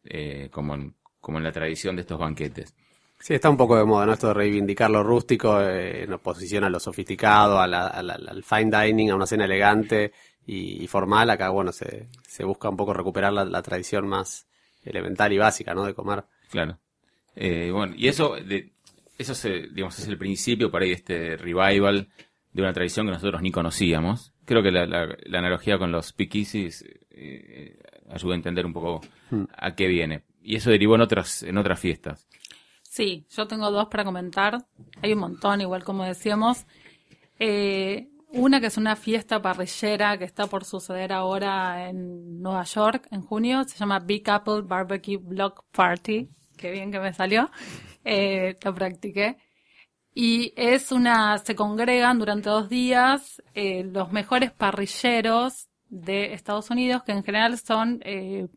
eh, 0.05 0.49
como, 0.53 0.75
en, 0.75 0.95
como 1.21 1.39
en 1.39 1.45
la 1.45 1.53
tradición 1.53 1.97
de 1.97 2.03
estos 2.03 2.19
banquetes. 2.19 2.75
Sí, 3.19 3.35
está 3.35 3.49
un 3.49 3.57
poco 3.57 3.77
de 3.77 3.85
moda, 3.85 4.07
¿no? 4.07 4.13
Esto 4.13 4.29
de 4.29 4.35
reivindicar 4.35 4.91
lo 4.91 5.03
rústico 5.03 5.61
eh, 5.63 6.05
en 6.05 6.13
oposición 6.13 6.65
a 6.65 6.71
lo 6.71 6.79
sofisticado, 6.79 7.59
a 7.59 7.67
la- 7.67 7.87
a 7.87 8.03
la- 8.03 8.15
al 8.15 8.43
fine 8.45 8.71
dining, 8.85 9.11
a 9.11 9.17
una 9.17 9.27
cena 9.27 9.47
elegante 9.47 10.13
y, 10.47 10.83
y 10.85 10.87
formal. 10.87 11.31
Acá, 11.31 11.49
bueno, 11.49 11.73
se, 11.73 12.09
se 12.27 12.45
busca 12.45 12.69
un 12.69 12.77
poco 12.77 12.93
recuperar 12.93 13.33
la, 13.33 13.45
la 13.45 13.63
tradición 13.63 14.07
más 14.07 14.47
elemental 14.85 15.33
y 15.33 15.39
básica, 15.39 15.75
¿no? 15.75 15.85
De 15.85 15.95
comer. 15.95 16.25
Claro. 16.51 16.79
Eh, 17.37 17.71
bueno, 17.71 17.95
y 17.97 18.09
eso, 18.09 18.35
de, 18.37 18.73
eso 19.19 19.35
se, 19.35 19.69
digamos, 19.69 19.99
es 19.99 20.09
el 20.09 20.19
principio 20.19 20.71
para 20.71 20.85
ahí 20.85 20.91
de 20.91 20.97
este 20.97 21.37
revival 21.37 22.09
de 22.53 22.63
una 22.63 22.73
tradición 22.73 23.07
que 23.07 23.13
nosotros 23.13 23.43
ni 23.43 23.51
conocíamos. 23.53 24.33
Creo 24.47 24.63
que 24.63 24.71
la, 24.73 24.87
la- 24.87 25.17
la 25.27 25.39
analogía 25.39 25.79
con 25.79 25.93
los 25.93 26.07
speakeasies 26.07 26.85
eh, 27.11 27.79
ayuda 28.09 28.33
a 28.35 28.37
entender 28.37 28.65
un 28.67 28.73
poco 28.73 29.01
a 29.57 29.75
qué 29.75 29.87
viene. 29.87 30.23
Y 30.43 30.57
eso 30.57 30.71
derivó 30.71 30.95
en 30.95 31.01
otras, 31.03 31.43
en 31.43 31.59
otras 31.59 31.79
fiestas. 31.81 32.27
Sí, 32.83 33.27
yo 33.31 33.47
tengo 33.47 33.71
dos 33.71 33.89
para 33.89 34.05
comentar. 34.05 34.65
Hay 35.03 35.13
un 35.13 35.19
montón, 35.19 35.61
igual 35.61 35.85
como 35.85 36.05
decíamos. 36.05 36.65
Eh, 37.39 38.09
una 38.31 38.61
que 38.61 38.67
es 38.67 38.77
una 38.77 38.97
fiesta 38.97 39.41
parrillera 39.43 40.17
que 40.19 40.25
está 40.25 40.47
por 40.47 40.65
suceder 40.65 41.13
ahora 41.13 41.89
en 41.89 42.41
Nueva 42.41 42.65
York 42.65 43.09
en 43.11 43.23
junio. 43.23 43.65
Se 43.65 43.77
llama 43.79 43.99
Big 43.99 44.29
Apple 44.31 44.63
Barbecue 44.63 45.17
Block 45.19 45.65
Party. 45.73 46.29
Qué 46.57 46.71
bien 46.71 46.91
que 46.91 47.01
me 47.01 47.13
salió. 47.13 47.51
Eh, 48.05 48.57
lo 48.63 48.75
practiqué. 48.75 49.37
Y 50.19 50.55
es 50.57 50.93
una, 50.93 51.37
se 51.37 51.55
congregan 51.55 52.19
durante 52.19 52.49
dos 52.49 52.71
días 52.71 53.43
eh, 53.55 53.85
los 53.85 54.13
mejores 54.13 54.51
parrilleros 54.51 55.69
de 55.91 56.33
Estados 56.33 56.71
Unidos, 56.71 57.03
que 57.03 57.13
en 57.13 57.23
general 57.23 57.59
son 57.59 58.01
eh, 58.03 58.49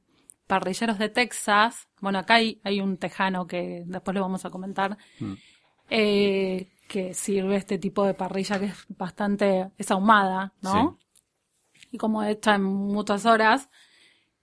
parrilleros 0.48 0.98
de 0.98 1.10
Texas. 1.10 1.90
Bueno, 2.00 2.20
acá 2.20 2.36
hay, 2.36 2.62
hay 2.64 2.80
un 2.80 2.96
tejano 2.96 3.46
que 3.46 3.84
después 3.86 4.16
lo 4.16 4.22
vamos 4.22 4.46
a 4.46 4.50
comentar, 4.50 4.98
eh, 5.90 6.70
que 6.88 7.14
sirve 7.14 7.58
este 7.58 7.78
tipo 7.78 8.06
de 8.06 8.14
parrilla 8.14 8.58
que 8.58 8.68
es 8.68 8.86
bastante, 8.88 9.70
es 9.78 9.92
ahumada, 9.92 10.54
¿no? 10.62 10.98
Y 11.92 11.98
como 11.98 12.24
hecha 12.24 12.56
en 12.56 12.64
muchas 12.64 13.26
horas. 13.26 13.70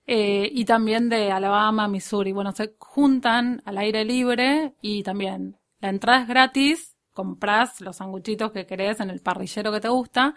Eh, 0.07 0.49
y 0.53 0.65
también 0.65 1.09
de 1.09 1.33
Alabama, 1.33 1.89
Missouri. 1.89 2.33
Bueno, 2.33 2.53
se 2.53 2.77
juntan 2.79 3.63
al 3.65 3.79
aire 3.79 4.05
libre 4.05 4.75
y 4.81 5.03
también 5.03 5.59
la 5.81 5.89
entrada 5.89 6.23
es 6.23 6.29
gratis, 6.29 6.97
compras 7.13 7.81
los 7.81 7.97
sanguchitos 7.97 8.53
que 8.53 8.67
querés 8.67 9.01
en 9.01 9.11
el 9.11 9.21
parrillero 9.21 9.73
que 9.73 9.81
te 9.81 9.89
gusta. 9.89 10.35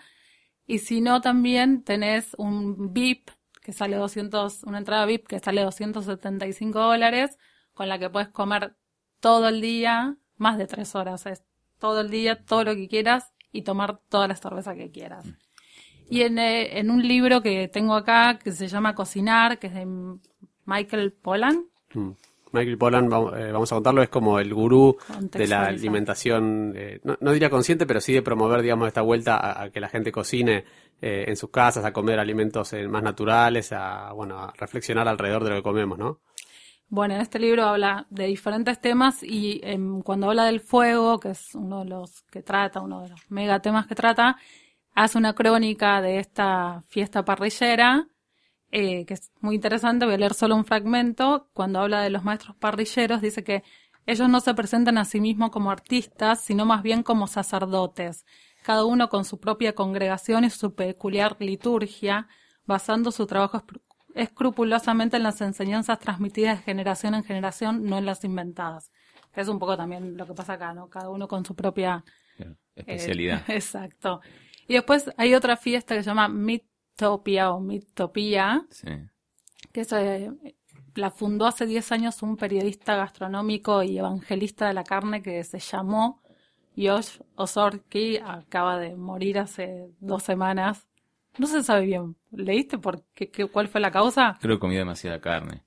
Y 0.66 0.80
si 0.80 1.02
no, 1.02 1.22
también 1.22 1.84
tenés 1.84 2.36
un 2.38 2.94
VIP 2.94 3.30
que 3.62 3.74
sale 3.74 3.98
200, 3.98 4.64
una 4.64 4.80
entrada 4.80 5.06
VIP 5.06 5.28
que 5.28 5.40
sale 5.40 5.62
275 5.64 6.80
dólares, 6.80 7.38
con 7.74 7.90
la 7.90 8.00
que 8.00 8.10
puedes 8.10 8.30
comer 8.30 8.76
todo 9.20 9.48
el 9.50 9.62
día, 9.62 10.18
más 10.38 10.58
de 10.58 10.68
tres 10.68 10.96
horas, 10.96 11.26
es 11.26 11.44
todo 11.78 12.02
el 12.02 12.10
día, 12.10 12.44
todo 12.46 12.64
lo 12.64 12.76
que 12.76 12.88
quieras 12.88 13.34
y 13.52 13.64
tomar 13.64 14.00
toda 14.10 14.28
la 14.28 14.36
cerveza 14.36 14.76
que 14.76 14.92
quieras. 14.92 15.26
Y 16.10 16.22
en, 16.24 16.40
eh, 16.40 16.80
en 16.80 16.90
un 16.90 17.08
libro 17.08 17.42
que 17.42 17.68
tengo 17.68 17.96
acá 17.96 18.40
que 18.42 18.52
se 18.52 18.68
llama 18.68 18.96
Cocinar, 18.96 19.60
que 19.60 19.68
es 19.68 19.74
de 19.74 19.88
Michael 20.66 21.12
Pollan, 21.14 21.66
Mm. 21.94 22.12
Michael 22.52 22.78
Pollan, 22.78 23.10
vamos, 23.10 23.34
eh, 23.38 23.52
vamos 23.52 23.72
a 23.72 23.76
contarlo, 23.76 24.02
es 24.02 24.10
como 24.10 24.40
el 24.40 24.54
gurú 24.54 24.98
de 25.20 25.48
la 25.48 25.66
alimentación, 25.66 26.74
eh, 26.76 27.00
no, 27.04 27.16
no 27.22 27.32
diría 27.32 27.50
consciente, 27.50 27.86
pero 27.86 28.02
sí 28.02 28.12
de 28.12 28.24
promover, 28.24 28.62
digamos, 28.64 28.88
esta 28.88 29.02
vuelta 29.02 29.38
a, 29.38 29.64
a 29.64 29.70
que 29.70 29.80
la 29.80 29.88
gente 29.88 30.12
cocine 30.12 30.66
eh, 31.02 31.26
en 31.28 31.36
sus 31.36 31.52
casas, 31.52 31.86
a 31.86 31.94
comer 31.94 32.20
alimentos 32.20 32.74
más 32.88 33.04
naturales, 33.04 33.72
a, 33.72 34.12
bueno, 34.14 34.40
a 34.40 34.54
reflexionar 34.58 35.08
alrededor 35.08 35.44
de 35.44 35.50
lo 35.52 35.56
que 35.58 35.64
comemos, 35.64 36.00
¿no? 36.00 36.20
Bueno, 36.88 37.14
en 37.14 37.22
este 37.22 37.38
libro 37.38 37.66
habla 37.66 38.08
de 38.10 38.26
diferentes 38.26 38.80
temas 38.80 39.22
y 39.22 39.62
em, 39.64 40.02
cuando 40.02 40.28
habla 40.28 40.46
del 40.46 40.60
fuego, 40.60 41.20
que 41.20 41.30
es 41.30 41.54
uno 41.54 41.84
de 41.84 41.90
los 41.92 42.24
que 42.32 42.42
trata, 42.42 42.82
uno 42.82 43.04
de 43.04 43.10
los 43.10 43.22
mega 43.30 43.60
temas 43.60 43.86
que 43.86 43.94
trata, 43.94 44.38
hace 44.94 45.18
una 45.18 45.34
crónica 45.34 46.02
de 46.02 46.20
esta 46.20 46.84
fiesta 46.88 47.24
parrillera, 47.26 48.08
eh, 48.72 49.06
que 49.06 49.16
es 49.16 49.32
muy 49.42 49.56
interesante, 49.56 50.06
voy 50.06 50.16
a 50.16 50.18
leer 50.18 50.34
solo 50.34 50.56
un 50.56 50.66
fragmento. 50.66 51.50
Cuando 51.54 51.80
habla 51.80 52.02
de 52.02 52.10
los 52.10 52.24
maestros 52.24 52.56
parrilleros, 52.58 53.22
dice 53.22 53.44
que 53.44 53.64
ellos 54.06 54.30
no 54.30 54.40
se 54.40 54.54
presentan 54.54 54.98
a 54.98 55.06
sí 55.06 55.20
mismos 55.22 55.52
como 55.52 55.72
artistas, 55.72 56.42
sino 56.42 56.66
más 56.66 56.84
bien 56.84 57.04
como 57.04 57.28
sacerdotes, 57.28 58.26
cada 58.64 58.86
uno 58.86 59.10
con 59.10 59.26
su 59.26 59.40
propia 59.40 59.74
congregación 59.74 60.44
y 60.44 60.50
su 60.50 60.74
peculiar 60.74 61.38
liturgia, 61.40 62.28
basando 62.66 63.12
su 63.12 63.26
trabajo 63.26 63.64
escrupulosamente 64.16 65.18
en 65.18 65.24
las 65.24 65.42
enseñanzas 65.42 66.00
transmitidas 66.00 66.58
de 66.58 66.64
generación 66.64 67.14
en 67.16 67.24
generación, 67.24 67.86
no 67.86 67.98
en 67.98 68.06
las 68.06 68.24
inventadas. 68.24 68.92
Es 69.36 69.48
un 69.48 69.60
poco 69.60 69.78
también 69.78 70.18
lo 70.18 70.26
que 70.26 70.34
pasa 70.34 70.54
acá, 70.54 70.74
¿no? 70.74 70.90
Cada 70.90 71.10
uno 71.10 71.28
con 71.28 71.46
su 71.46 71.56
propia 71.56 72.04
eh, 72.38 72.56
Especialidad. 72.76 73.44
exacto. 73.48 74.22
Y 74.70 74.74
después 74.76 75.12
hay 75.18 75.34
otra 75.36 75.58
fiesta 75.58 75.96
que 75.96 76.04
se 76.04 76.10
llama 76.10 76.30
Midtopia 76.30 77.52
o 77.52 77.60
Midtopía, 77.60 78.66
Sí. 78.70 78.88
que 79.74 79.84
se, 79.84 80.32
la 80.96 81.12
fundó 81.12 81.46
hace 81.48 81.66
10 81.66 81.92
años 81.92 82.22
un 82.24 82.38
periodista 82.38 82.96
gastronómico 82.96 83.84
y 83.84 83.98
evangelista 83.98 84.68
de 84.68 84.74
la 84.76 84.84
carne 84.84 85.22
que 85.22 85.44
se 85.44 85.60
llamó 85.60 86.22
Josh 86.78 87.20
Osorki, 87.36 88.18
acaba 88.18 88.78
de 88.78 88.96
morir 88.96 89.40
hace 89.40 89.90
dos 90.00 90.24
semanas. 90.24 90.88
No 91.38 91.48
se 91.48 91.64
sabe 91.64 91.86
bien. 91.86 92.16
¿Leíste 92.32 92.78
por 92.78 93.04
qué, 93.14 93.30
qué- 93.30 93.48
cuál 93.48 93.68
fue 93.68 93.82
la 93.82 93.92
causa? 93.92 94.38
Creo 94.40 94.58
que 94.58 94.60
comí 94.62 94.76
demasiada 94.76 95.20
carne. 95.20 95.64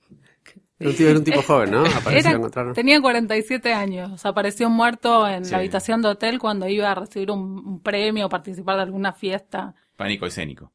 Era 0.83 0.91
un, 0.91 0.97
tipo, 0.97 1.09
era 1.11 1.19
un 1.19 1.25
tipo 1.25 1.43
joven, 1.43 1.71
¿no? 1.71 1.81
Apareció, 1.97 2.29
Era- 2.31 2.39
encontraron. 2.39 2.75
tenía 2.75 3.01
47 3.01 3.73
años. 3.73 4.25
Apareció 4.27 4.69
muerto 4.71 5.27
en 5.29 5.45
Sí. 5.45 5.53
la 5.53 5.59
habitación 5.59 6.03
de 6.03 6.09
hotel 6.09 6.39
cuando 6.39 6.69
iba 6.69 6.91
a 6.91 6.95
recibir 6.95 7.31
un, 7.31 7.41
un 7.67 7.81
premio 7.81 8.27
o 8.27 8.29
participar 8.29 8.77
de 8.77 8.83
alguna 8.83 9.13
fiesta. 9.13 9.75
Pánico 9.97 10.27
escénico. 10.27 10.73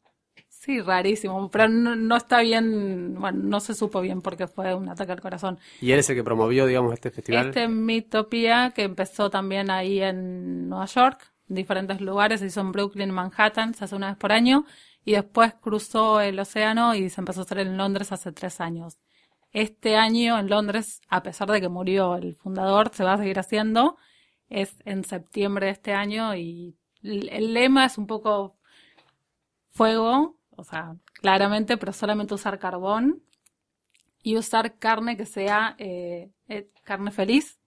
Sí, 0.50 0.82
rarísimo. 0.82 1.50
Pero 1.50 1.70
no, 1.70 1.96
no 1.96 2.18
está 2.18 2.42
bien, 2.42 3.16
bueno, 3.20 3.40
no 3.42 3.60
se 3.62 3.74
supo 3.74 4.02
bien 4.02 4.22
porque 4.22 4.48
fue 4.48 4.74
un 4.76 4.90
ataque 4.90 5.14
al 5.14 5.22
corazón. 5.22 5.60
Y 5.80 5.92
él 5.92 6.00
es 6.00 6.10
el 6.10 6.16
que 6.18 6.24
promovió, 6.26 6.66
digamos, 6.66 6.94
este 6.94 7.10
festival. 7.10 7.48
Este 7.48 7.68
Mitopía, 7.70 8.72
que 8.76 8.84
empezó 8.84 9.30
también 9.30 9.70
ahí 9.72 10.02
en 10.02 10.68
Nueva 10.68 10.86
York, 10.88 11.22
en 11.50 11.56
diferentes 11.56 12.02
lugares, 12.02 12.42
se 12.42 12.48
hizo 12.48 12.60
en 12.60 12.74
Brooklyn, 12.74 13.12
Manhattan, 13.12 13.74
se 13.76 13.86
hace 13.86 13.96
una 13.96 14.08
vez 14.10 14.18
por 14.18 14.34
año, 14.34 14.66
y 15.06 15.14
después 15.14 15.54
cruzó 15.54 16.20
el 16.20 16.38
océano 16.38 16.96
y 16.96 17.10
se 17.10 17.22
empezó 17.22 17.42
a 17.42 17.44
hacer 17.44 17.60
en 17.60 17.78
Londres 17.78 18.12
hace 18.12 18.34
tres 18.34 18.60
años. 18.60 18.98
Este 19.54 19.96
año 19.96 20.38
en 20.38 20.50
Londres, 20.50 21.02
a 21.10 21.24
pesar 21.24 21.50
de 21.50 21.62
que 21.62 21.70
murió 21.70 22.16
el 22.16 22.36
fundador, 22.36 22.92
se 22.94 23.04
va 23.04 23.14
a 23.14 23.18
seguir 23.18 23.40
haciendo, 23.40 23.98
es 24.50 24.76
en 24.86 25.04
septiembre 25.04 25.68
de 25.68 25.72
este 25.74 25.94
año 25.94 26.36
y 26.36 26.76
el 27.02 27.54
lema 27.54 27.86
es 27.86 27.98
un 27.98 28.08
poco 28.08 28.58
fuego, 29.70 30.36
o 30.52 30.64
sea, 30.64 30.96
claramente, 31.14 31.78
pero 31.78 31.94
solamente 31.94 32.34
usar 32.34 32.60
carbón 32.60 33.24
y 34.24 34.38
usar 34.38 34.78
carne 34.78 35.18
que 35.18 35.26
sea 35.26 35.76
eh, 35.78 36.30
eh, 36.50 36.70
carne 36.84 37.12
feliz, 37.12 37.60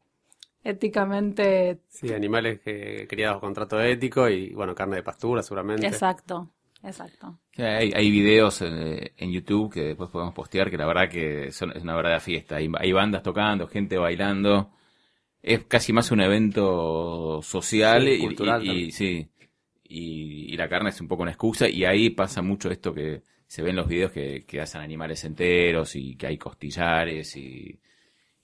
éticamente 0.64 1.80
Sí, 1.88 2.12
animales 2.12 2.60
que, 2.60 3.06
criados 3.08 3.40
con 3.40 3.52
trato 3.52 3.80
ético 3.80 4.28
y, 4.28 4.52
bueno, 4.54 4.75
carne 4.75 4.96
de 4.96 5.02
pastura 5.02 5.42
seguramente. 5.42 5.87
exacto, 5.87 6.50
exacto. 6.82 7.38
Hay, 7.61 7.93
hay 7.95 8.11
videos 8.11 8.62
eh, 8.62 9.12
en 9.17 9.33
YouTube 9.33 9.73
que 9.73 9.83
después 9.83 10.11
podemos 10.11 10.35
postear 10.35 10.71
que 10.71 10.76
la 10.79 10.87
verdad 10.87 11.09
que 11.11 11.52
son, 11.52 11.73
es 11.76 11.83
una 11.83 11.95
verdadera 11.97 12.21
fiesta. 12.21 12.57
Hay, 12.57 12.71
hay 12.79 12.93
bandas 12.93 13.23
tocando, 13.23 13.67
gente 13.69 13.97
bailando. 13.99 14.71
Es 15.43 15.64
casi 15.67 15.93
más 15.93 16.11
un 16.12 16.21
evento 16.23 17.40
social 17.43 18.05
Sí, 18.05 18.14
y, 18.14 18.17
cultural 18.19 18.64
y- 18.64 18.87
y- 18.88 18.93
también. 18.93 18.93
sí. 18.93 19.31
Y, 19.85 20.55
y 20.55 20.57
la 20.59 20.69
carne 20.69 20.90
es 20.90 21.00
un 21.00 21.09
poco 21.09 21.23
una 21.23 21.33
excusa 21.33 21.69
y 21.69 21.85
ahí 21.85 22.11
pasa 22.11 22.43
mucho 22.43 22.71
esto 22.71 22.95
que 22.95 23.23
se 23.47 23.62
ve 23.62 23.71
en 23.71 23.76
los 23.76 23.88
videos 23.88 24.12
que, 24.12 24.45
que 24.47 24.61
hacen 24.61 24.83
animales 24.83 25.25
enteros 25.25 25.97
y 25.97 26.17
que 26.17 26.29
hay 26.29 26.38
costillares 26.38 27.37
y... 27.37 27.81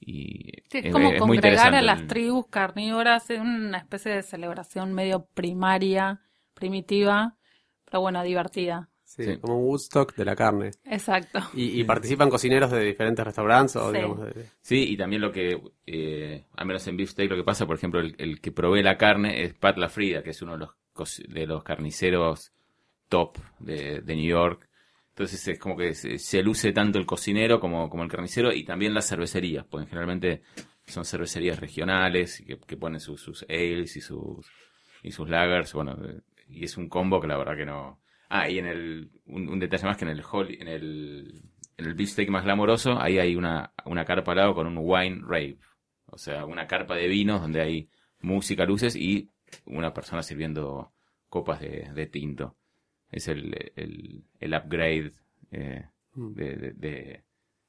y 0.00 0.50
Sí, 0.70 0.78
es 0.78 0.85
es- 0.85 0.88
como 0.90 1.08
es 1.12 1.16
congregar 1.16 1.75
a 1.75 1.82
las 1.82 2.06
tribus 2.06 2.46
carnívoras 2.49 3.30
en 3.30 3.42
una 3.42 3.78
especie 3.78 4.12
de 4.12 4.23
celebración 4.23 4.92
medio 4.94 5.26
primaria, 5.26 6.23
primitiva, 6.54 7.37
pero 7.85 8.00
bueno, 8.00 8.23
divertida. 8.25 8.90
Sí, 9.08 9.22
Sí. 9.25 9.36
como 9.38 9.56
un 9.58 9.64
Woodstock 9.68 10.14
de 10.16 10.25
la 10.25 10.34
carne. 10.34 10.72
Exacto. 10.84 11.38
Y, 11.54 11.80
y 11.80 11.84
participan 11.84 12.28
cocineros 12.28 12.72
de 12.72 12.80
diferentes 12.84 13.25
restaurantes 13.25 13.76
o, 13.76 13.90
Sí. 13.90 13.96
digamos, 13.96 14.20
de- 14.34 14.46
Sí, 14.60 14.92
y 14.92 14.96
también 14.96 15.22
lo 15.22 15.30
que, 15.30 15.62
eh, 15.86 16.44
al 16.56 16.66
menos 16.66 16.86
en 16.88 16.96
Beefsteak, 16.96 17.30
lo 17.30 17.36
que 17.36 17.44
pasa, 17.44 17.66
por 17.66 17.76
ejemplo, 17.76 18.00
el, 18.00 18.16
el 18.18 18.40
que 18.40 18.50
provee 18.50 18.82
la 18.82 18.98
carne 18.98 19.42
es 19.44 19.54
Pat 19.54 19.78
LaFrida, 19.78 20.22
que 20.25 20.30
es 20.30 20.42
uno 20.42 20.58
de 20.58 20.66
los, 20.66 21.22
de 21.28 21.46
los 21.46 21.62
carniceros 21.62 22.52
top 23.08 23.38
de, 23.60 24.00
de 24.00 24.16
New 24.16 24.28
York. 24.28 24.68
Entonces 25.10 25.46
es 25.48 25.58
como 25.58 25.76
que 25.76 25.94
se, 25.94 26.18
se 26.18 26.42
luce 26.42 26.72
tanto 26.72 26.98
el 26.98 27.06
cocinero 27.06 27.60
como, 27.60 27.88
como 27.88 28.02
el 28.02 28.10
carnicero 28.10 28.52
y 28.52 28.64
también 28.64 28.92
las 28.92 29.08
cervecerías, 29.08 29.64
porque 29.64 29.86
generalmente 29.86 30.42
son 30.86 31.04
cervecerías 31.04 31.58
regionales 31.60 32.42
que, 32.46 32.58
que 32.58 32.76
ponen 32.76 33.00
sus, 33.00 33.20
sus 33.22 33.44
ales 33.48 33.96
y 33.96 34.00
sus, 34.00 34.44
y 35.04 35.12
sus 35.12 35.28
lagers, 35.30 35.72
bueno, 35.72 35.96
eh, 36.04 36.20
y 36.48 36.64
es 36.64 36.76
un 36.76 36.88
combo 36.88 37.20
que 37.20 37.28
la 37.28 37.38
verdad 37.38 37.56
que 37.56 37.64
no... 37.66 38.00
Ah, 38.28 38.49
y 38.50 38.59
en 38.59 38.66
el, 38.66 39.11
un, 39.26 39.49
un 39.49 39.59
detalle 39.59 39.85
más 39.87 39.97
que 39.97 40.04
en 40.04 40.11
el 40.11 40.23
hall, 40.23 40.49
en 40.61 40.68
el 40.68 41.42
en 41.78 41.85
el 41.87 41.95
beefsteak 41.95 42.30
más 42.30 42.45
glamoroso, 42.45 42.99
ahí 42.99 43.18
hay 43.18 43.37
una, 43.37 43.73
una 43.85 44.04
carpa 44.06 44.33
al 44.33 44.38
lado 44.38 44.54
con 44.54 44.66
un 44.66 44.78
wine 44.78 45.21
rave. 45.23 45.59
O 46.06 46.16
sea, 46.18 46.47
una 46.47 46.66
carpa 46.66 46.95
de 46.97 47.06
vinos 47.06 47.42
donde 47.42 47.61
hay 47.61 47.90
música, 48.21 48.64
luces 48.64 48.97
y 48.97 49.30
una 49.66 49.92
persona 49.92 50.23
sirviendo 50.23 50.92
copas 51.28 51.61
de, 51.61 51.90
de 51.95 52.06
tinto. 52.06 52.56
Es 53.11 53.28
el, 53.28 53.54
el, 53.76 54.25
el 54.40 54.54
upgrade 54.54 55.12
eh, 55.50 55.85
de, 56.14 56.56
de- 56.56 56.73
de- 56.73 57.25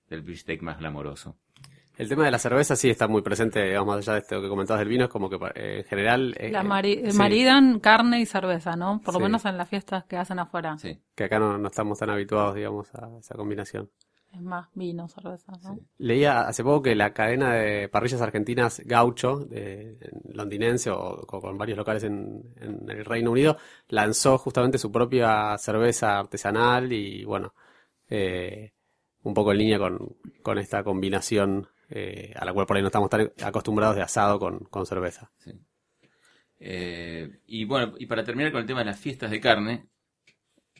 del 0.09 0.21
beefsteak 0.21 0.61
más 0.61 0.79
glamoroso. 0.79 1.37
El 1.97 2.07
tema 2.09 2.25
de 2.25 2.31
la 2.31 2.37
cerveza 2.39 2.75
sí 2.75 2.89
está 2.89 3.07
muy 3.07 3.21
presente, 3.23 3.63
digamos, 3.63 3.95
más 3.95 4.07
allá 4.07 4.13
de 4.13 4.19
esto 4.19 4.41
que 4.41 4.47
comentabas 4.49 4.79
del 4.79 4.87
vino, 4.89 5.05
es 5.05 5.09
como 5.09 5.29
que 5.29 5.37
eh, 5.55 5.79
en 5.79 5.83
general... 5.85 6.35
eh, 6.37 6.51
La 6.51 6.63
mari- 6.63 7.11
sí, 7.11 7.17
maridan 7.17 7.79
carne 7.79 8.19
y 8.21 8.25
cerveza, 8.27 8.75
¿no? 8.75 9.01
Por 9.03 9.15
lo 9.15 9.19
Sí. 9.19 9.23
menos 9.23 9.45
en 9.45 9.57
las 9.57 9.67
fiestas 9.67 10.05
que 10.05 10.15
hacen 10.17 10.37
afuera. 10.39 10.77
Sí. 10.77 10.99
que 11.15 11.23
acá 11.23 11.39
no, 11.39 11.57
no 11.57 11.67
estamos 11.67 11.97
tan 11.97 12.11
habituados, 12.11 12.53
digamos, 12.55 12.93
a 12.93 13.17
esa 13.19 13.33
combinación. 13.35 13.89
Es 14.31 14.41
más 14.41 14.67
vino, 14.75 15.07
cerveza, 15.07 15.53
¿no? 15.63 15.79
Leía 15.97 16.41
hace 16.41 16.63
poco 16.63 16.83
que 16.83 16.95
la 16.95 17.13
cadena 17.13 17.53
de 17.53 17.89
parrillas 17.89 18.21
argentinas 18.21 18.81
Gaucho, 18.85 19.37
de, 19.37 19.97
en- 19.99 20.21
londinense 20.35 20.91
o 20.91 21.25
con, 21.25 21.41
con 21.41 21.57
varios 21.57 21.77
locales 21.79 22.03
en, 22.03 22.43
en 22.57 22.87
el 22.91 23.05
Reino 23.05 23.31
Unido, 23.31 23.57
lanzó 23.87 24.37
justamente 24.37 24.77
su 24.77 24.91
propia 24.91 25.57
cerveza 25.57 26.19
artesanal 26.19 26.93
y 26.93 27.25
bueno, 27.25 27.55
eh, 28.09 28.73
un 29.23 29.33
poco 29.33 29.51
en 29.51 29.57
línea 29.57 29.79
con, 29.79 30.15
con 30.43 30.59
esta 30.59 30.83
combinación 30.83 31.67
eh, 31.89 32.33
a 32.35 32.43
la 32.45 32.53
cual 32.53 32.65
por 32.65 32.75
ahí 32.75 32.81
no 32.81 32.87
estamos 32.87 33.09
tan 33.09 33.31
acostumbrados 33.43 33.95
de 33.95 34.01
asado 34.01 34.39
con, 34.39 34.59
con 34.65 34.85
cerveza. 34.85 35.31
Eh, 36.59 37.39
y 37.47 37.65
bueno, 37.65 37.93
y 37.97 38.05
para 38.07 38.23
terminar 38.23 38.51
con 38.51 38.61
el 38.61 38.67
tema 38.67 38.79
de 38.79 38.87
las 38.87 38.99
fiestas 38.99 39.31
de 39.31 39.39
carne, 39.39 39.85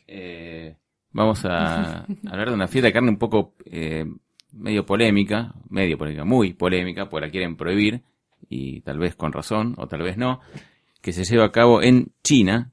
eh, 0.06 0.76
vamos 1.12 1.44
a 1.44 2.04
hablar 2.26 2.48
de 2.48 2.54
una 2.54 2.68
fiesta 2.68 2.88
de 2.88 2.92
carne 2.92 3.10
un 3.10 3.18
poco 3.18 3.54
medio 4.52 4.84
polémica, 4.84 5.54
medio 5.68 5.96
polémica, 5.96 6.24
muy 6.24 6.52
polémica, 6.52 7.08
porque 7.08 7.26
la 7.26 7.32
quieren 7.32 7.56
prohibir, 7.56 8.02
y 8.48 8.80
tal 8.82 8.98
vez 8.98 9.14
con 9.14 9.32
razón, 9.32 9.74
o 9.78 9.88
tal 9.88 10.02
vez 10.02 10.16
no, 10.16 10.40
que 11.00 11.12
se 11.12 11.24
lleva 11.24 11.46
a 11.46 11.52
cabo 11.52 11.82
en 11.82 12.12
China 12.22 12.72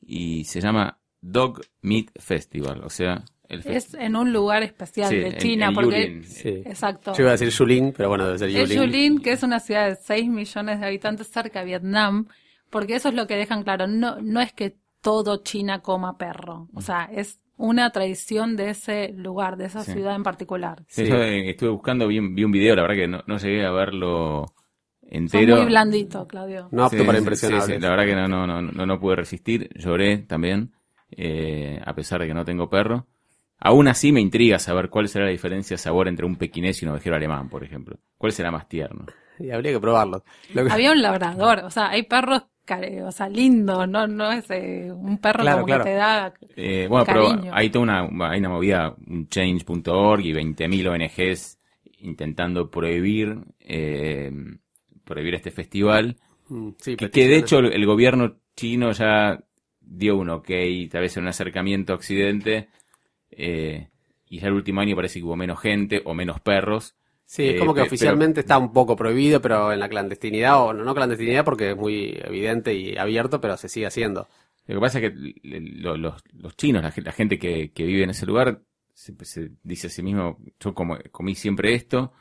y 0.00 0.44
se 0.44 0.60
llama 0.60 0.98
Dog 1.20 1.62
Meat 1.82 2.10
Festival, 2.20 2.82
o 2.84 2.90
sea, 2.90 3.24
Es 3.64 3.94
en 3.94 4.16
un 4.16 4.32
lugar 4.32 4.62
especial 4.62 5.08
Sí, 5.10 5.16
de 5.16 5.36
China, 5.38 5.68
en 5.68 5.74
porque... 5.74 6.06
Yulin. 6.08 6.24
Sí. 6.24 6.48
Exacto. 6.64 7.12
Yo 7.14 7.22
iba 7.22 7.30
a 7.30 7.32
decir 7.36 7.48
Yulin, 7.50 7.92
pero 7.96 8.08
bueno, 8.08 8.26
debe 8.26 8.38
ser 8.38 8.48
Es 8.50 8.54
Yulin. 8.70 8.76
Yulin, 8.82 9.18
que 9.22 9.32
es 9.32 9.42
una 9.42 9.60
ciudad 9.60 9.88
de 9.88 9.96
6 9.96 10.28
millones 10.28 10.80
de 10.80 10.86
habitantes 10.86 11.28
cerca 11.28 11.60
de 11.60 11.66
Vietnam, 11.66 12.26
porque 12.70 12.94
eso 12.96 13.08
es 13.08 13.14
lo 13.14 13.26
que 13.26 13.36
dejan 13.36 13.62
claro, 13.62 13.86
no, 13.86 14.20
no 14.20 14.40
es 14.40 14.52
que 14.52 14.76
todo 15.00 15.42
China 15.42 15.80
coma 15.82 16.16
perro, 16.18 16.68
o 16.74 16.80
sea, 16.80 17.04
es 17.12 17.38
una 17.56 17.90
tradición 17.90 18.56
de 18.56 18.70
ese 18.70 19.12
lugar, 19.12 19.56
de 19.56 19.66
esa 19.66 19.84
Sí. 19.84 19.92
ciudad 19.92 20.16
en 20.16 20.22
particular. 20.24 20.82
Sí, 20.88 21.04
Sí. 21.04 21.10
yo, 21.10 21.16
eh, 21.22 21.50
estuve 21.50 21.70
buscando, 21.70 22.08
vi, 22.08 22.18
un- 22.18 22.34
vi 22.34 22.42
un 22.42 22.50
video, 22.50 22.74
la 22.74 22.82
verdad 22.82 22.96
que 22.96 23.06
no, 23.08 23.22
no 23.26 23.36
llegué 23.38 23.64
a 23.64 23.70
verlo 23.70 24.46
Son 25.02 25.08
entero. 25.10 25.56
muy 25.58 25.66
blandito, 25.66 26.26
Claudio. 26.26 26.68
No 26.72 26.84
apto 26.86 26.96
Sí, 26.98 27.04
para 27.04 27.20
sí, 27.36 27.78
la 27.78 27.90
verdad 27.90 28.06
que 28.06 28.14
no, 28.16 28.26
no, 28.26 28.46
no, 28.46 28.62
no, 28.62 28.86
no 28.86 28.98
pude 28.98 29.14
resistir, 29.16 29.68
lloré 29.76 30.18
también, 30.18 30.72
eh, 31.10 31.80
a 31.84 31.94
pesar 31.94 32.20
de 32.22 32.26
que 32.26 32.34
no 32.34 32.44
tengo 32.44 32.68
perro. 32.68 33.06
Aún 33.64 33.88
así 33.88 34.12
me 34.12 34.20
intriga 34.20 34.58
saber 34.58 34.90
cuál 34.90 35.08
será 35.08 35.24
la 35.24 35.30
diferencia 35.32 35.74
de 35.74 35.78
sabor 35.78 36.06
entre 36.08 36.26
un 36.26 36.36
pequinés 36.36 36.80
y 36.82 36.84
un 36.86 36.92
ovejero 36.92 37.16
alemán, 37.16 37.48
por 37.48 37.64
ejemplo. 37.64 37.98
¿Cuál 38.18 38.32
será 38.32 38.50
más 38.50 38.68
tierno? 38.68 39.06
Y 39.38 39.50
habría 39.50 39.72
que 39.72 39.80
probarlo. 39.80 40.22
Que- 40.52 40.60
Había 40.60 40.92
un 40.92 41.02
labrador, 41.02 41.60
o 41.64 41.70
sea, 41.70 41.88
hay 41.88 42.02
perros, 42.04 42.42
o 43.06 43.12
sea, 43.12 43.28
lindos, 43.28 43.88
no, 43.88 44.06
no 44.06 44.30
es 44.32 44.48
eh, 44.50 44.90
un 44.92 45.18
perro 45.18 45.40
Claro, 45.40 45.56
como 45.62 45.66
claro. 45.66 45.84
que 45.84 45.90
te 45.90 45.96
da... 45.96 46.34
Eh, 46.56 46.86
bueno, 46.88 47.04
pero 47.06 47.28
hay 47.52 47.70
toda 47.70 47.82
una, 47.82 48.30
hay 48.30 48.38
una 48.40 48.48
movida, 48.50 48.94
un 49.06 49.28
change.org 49.28 50.24
y 50.24 50.32
20.000 50.32 50.86
ONGs 50.86 51.58
intentando 52.00 52.70
prohibir, 52.70 53.38
eh, 53.60 54.30
prohibir 55.04 55.34
este 55.34 55.50
festival. 55.50 56.16
Mm, 56.48 56.70
sí, 56.78 56.96
Que, 56.96 57.10
que 57.10 57.28
de 57.28 57.36
hecho 57.36 57.58
el, 57.58 57.72
el 57.72 57.86
gobierno 57.86 58.36
chino 58.56 58.92
ya 58.92 59.42
dio 59.80 60.16
un 60.16 60.30
ok, 60.30 60.48
tal 60.90 61.00
vez 61.02 61.16
en 61.16 61.24
un 61.24 61.28
acercamiento 61.28 61.92
a 61.92 61.96
Occidente, 61.96 62.68
eh, 63.38 63.88
y 64.28 64.40
ya 64.40 64.48
el 64.48 64.54
último 64.54 64.80
año 64.80 64.96
parece 64.96 65.18
que 65.20 65.24
hubo 65.24 65.36
menos 65.36 65.60
gente 65.60 66.02
o 66.04 66.14
menos 66.14 66.40
perros. 66.40 66.94
Sí, 67.26 67.48
es 67.48 67.56
Eh, 67.56 67.58
como 67.58 67.74
que 67.74 67.80
oficialmente 67.82 68.40
está 68.40 68.58
un 68.58 68.72
poco 68.72 68.96
prohibido, 68.96 69.40
pero 69.40 69.72
en 69.72 69.80
la 69.80 69.88
clandestinidad, 69.88 70.60
o 70.62 70.72
no, 70.72 70.84
no 70.84 70.94
clandestinidad 70.94 71.44
porque 71.44 71.70
es 71.70 71.76
muy 71.76 72.18
evidente 72.22 72.74
y 72.74 72.96
abierto, 72.96 73.40
pero 73.40 73.56
se 73.56 73.68
sigue 73.68 73.86
haciendo. 73.86 74.28
Lo 74.66 74.76
que 74.76 74.80
pasa 74.80 74.98
es 74.98 75.10
que 75.10 75.34
los, 75.42 75.98
los 76.32 76.56
chinos, 76.56 76.82
la 76.82 77.12
gente 77.12 77.38
que, 77.38 77.70
que 77.72 77.84
vive 77.84 78.04
en 78.04 78.10
ese 78.10 78.26
lugar, 78.26 78.62
se, 78.94 79.14
se 79.24 79.50
dice 79.62 79.88
a 79.88 79.90
sí 79.90 80.02
mismo, 80.02 80.38
yo 80.60 80.74
como, 80.74 80.98
comí 81.10 81.34
siempre 81.34 81.74
esto, 81.74 82.12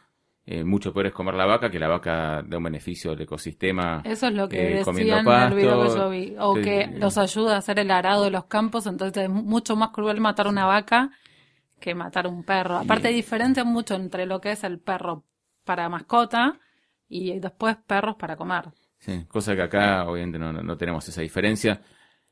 eh, 0.46 0.64
mucho 0.64 0.94
peor 0.94 1.08
es 1.08 1.14
comer 1.14 1.36
la 1.36 1.46
vaca, 1.46 1.70
que 1.70 1.80
la 1.80 1.88
vaca 1.88 2.44
da 2.46 2.58
un 2.58 2.64
beneficio 2.64 3.12
al 3.12 3.22
ecosistema. 3.22 4.02
Eso 4.04 4.28
es 4.28 4.34
lo 4.34 4.50
que 4.50 4.80
eh, 4.80 4.84
comiendo 4.84 5.16
decían 5.16 5.36
en 5.38 5.52
el 5.52 5.58
video 5.58 5.80
que 5.80 5.86
pasto. 5.86 5.98
yo 6.04 6.10
vi. 6.10 6.36
O 6.40 6.56
Sí, 6.56 6.62
que 6.62 6.88
los 6.98 7.18
ayuda 7.18 7.56
a 7.56 7.58
hacer 7.60 7.80
el 7.80 7.92
arado 7.92 8.24
de 8.26 8.32
los 8.32 8.46
campos, 8.46 8.86
entonces 8.88 9.24
es 9.24 9.30
mucho 9.30 9.76
más 9.76 9.90
cruel 9.92 10.20
matar 10.20 10.48
una 10.48 10.66
vaca 10.66 11.12
que 11.80 11.96
matar 11.96 12.28
un 12.28 12.44
perro. 12.44 12.78
Aparte 12.78 13.12
Y- 13.12 13.16
diferencia 13.16 13.64
mucho 13.64 13.96
entre 13.96 14.26
lo 14.26 14.40
que 14.42 14.52
es 14.52 14.64
el 14.64 14.80
perro 14.80 15.24
para 15.66 15.88
mascota 15.90 16.60
y 17.10 17.40
después 17.40 17.78
perros 17.88 18.16
para 18.18 18.36
comer. 18.36 18.66
Sí, 19.00 19.26
cosa 19.28 19.56
que 19.56 19.62
acá 19.64 20.06
obviamente 20.08 20.40
no, 20.40 20.52
no- 20.54 20.62
no 20.64 20.78
tenemos 20.78 21.08
esa 21.08 21.22
diferencia. 21.22 21.82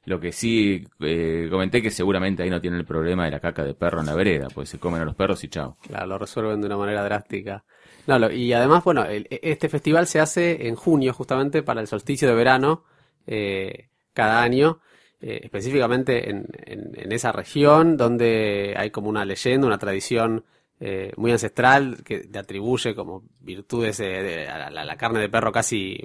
Lo 0.05 0.19
que 0.19 0.31
sí 0.31 0.83
eh, 0.99 1.47
comenté 1.51 1.81
que 1.81 1.91
seguramente 1.91 2.41
ahí 2.43 2.49
no 2.49 2.59
tienen 2.59 2.79
el 2.79 2.85
problema 2.85 3.25
de 3.25 3.31
la 3.31 3.39
caca 3.39 3.63
de 3.63 3.73
perro 3.75 3.99
en 3.99 4.07
la 4.07 4.15
vereda, 4.15 4.47
pues 4.53 4.67
se 4.69 4.79
comen 4.79 5.01
a 5.01 5.05
los 5.05 5.15
perros 5.15 5.43
y 5.43 5.47
chao. 5.49 5.77
Claro, 5.81 6.07
lo 6.07 6.17
resuelven 6.17 6.59
de 6.59 6.67
una 6.67 6.77
manera 6.77 7.03
drástica. 7.03 7.63
No, 8.07 8.17
lo- 8.19 8.31
y 8.31 8.51
además, 8.53 8.83
bueno, 8.83 9.05
el- 9.05 9.27
este 9.29 9.69
festival 9.69 10.07
se 10.07 10.19
hace 10.19 10.67
en 10.67 10.75
junio, 10.75 11.13
justamente 11.13 11.63
para 11.63 11.81
el 11.81 11.87
solsticio 11.87 12.27
de 12.27 12.35
verano, 12.35 12.83
eh, 13.27 13.87
cada 14.13 14.41
año, 14.41 14.79
eh, 15.21 15.41
específicamente 15.43 16.29
en, 16.29 16.47
en- 16.65 16.91
en 16.95 17.11
esa 17.11 17.31
región 17.31 17.97
donde 17.97 18.73
hay 18.77 18.89
como 18.91 19.09
una 19.09 19.25
leyenda, 19.25 19.67
una 19.67 19.77
tradición 19.77 20.43
eh, 20.83 21.11
muy 21.15 21.31
ancestral 21.31 21.97
que 22.03 22.27
le 22.31 22.39
atribuye 22.39 22.95
como 22.95 23.21
virtudes 23.39 23.99
eh, 23.99 24.03
de- 24.23 24.47
a, 24.47 24.71
la, 24.71 24.81
a 24.81 24.85
la 24.85 24.97
carne 24.97 25.19
de 25.19 25.29
perro 25.29 25.51
casi 25.51 26.03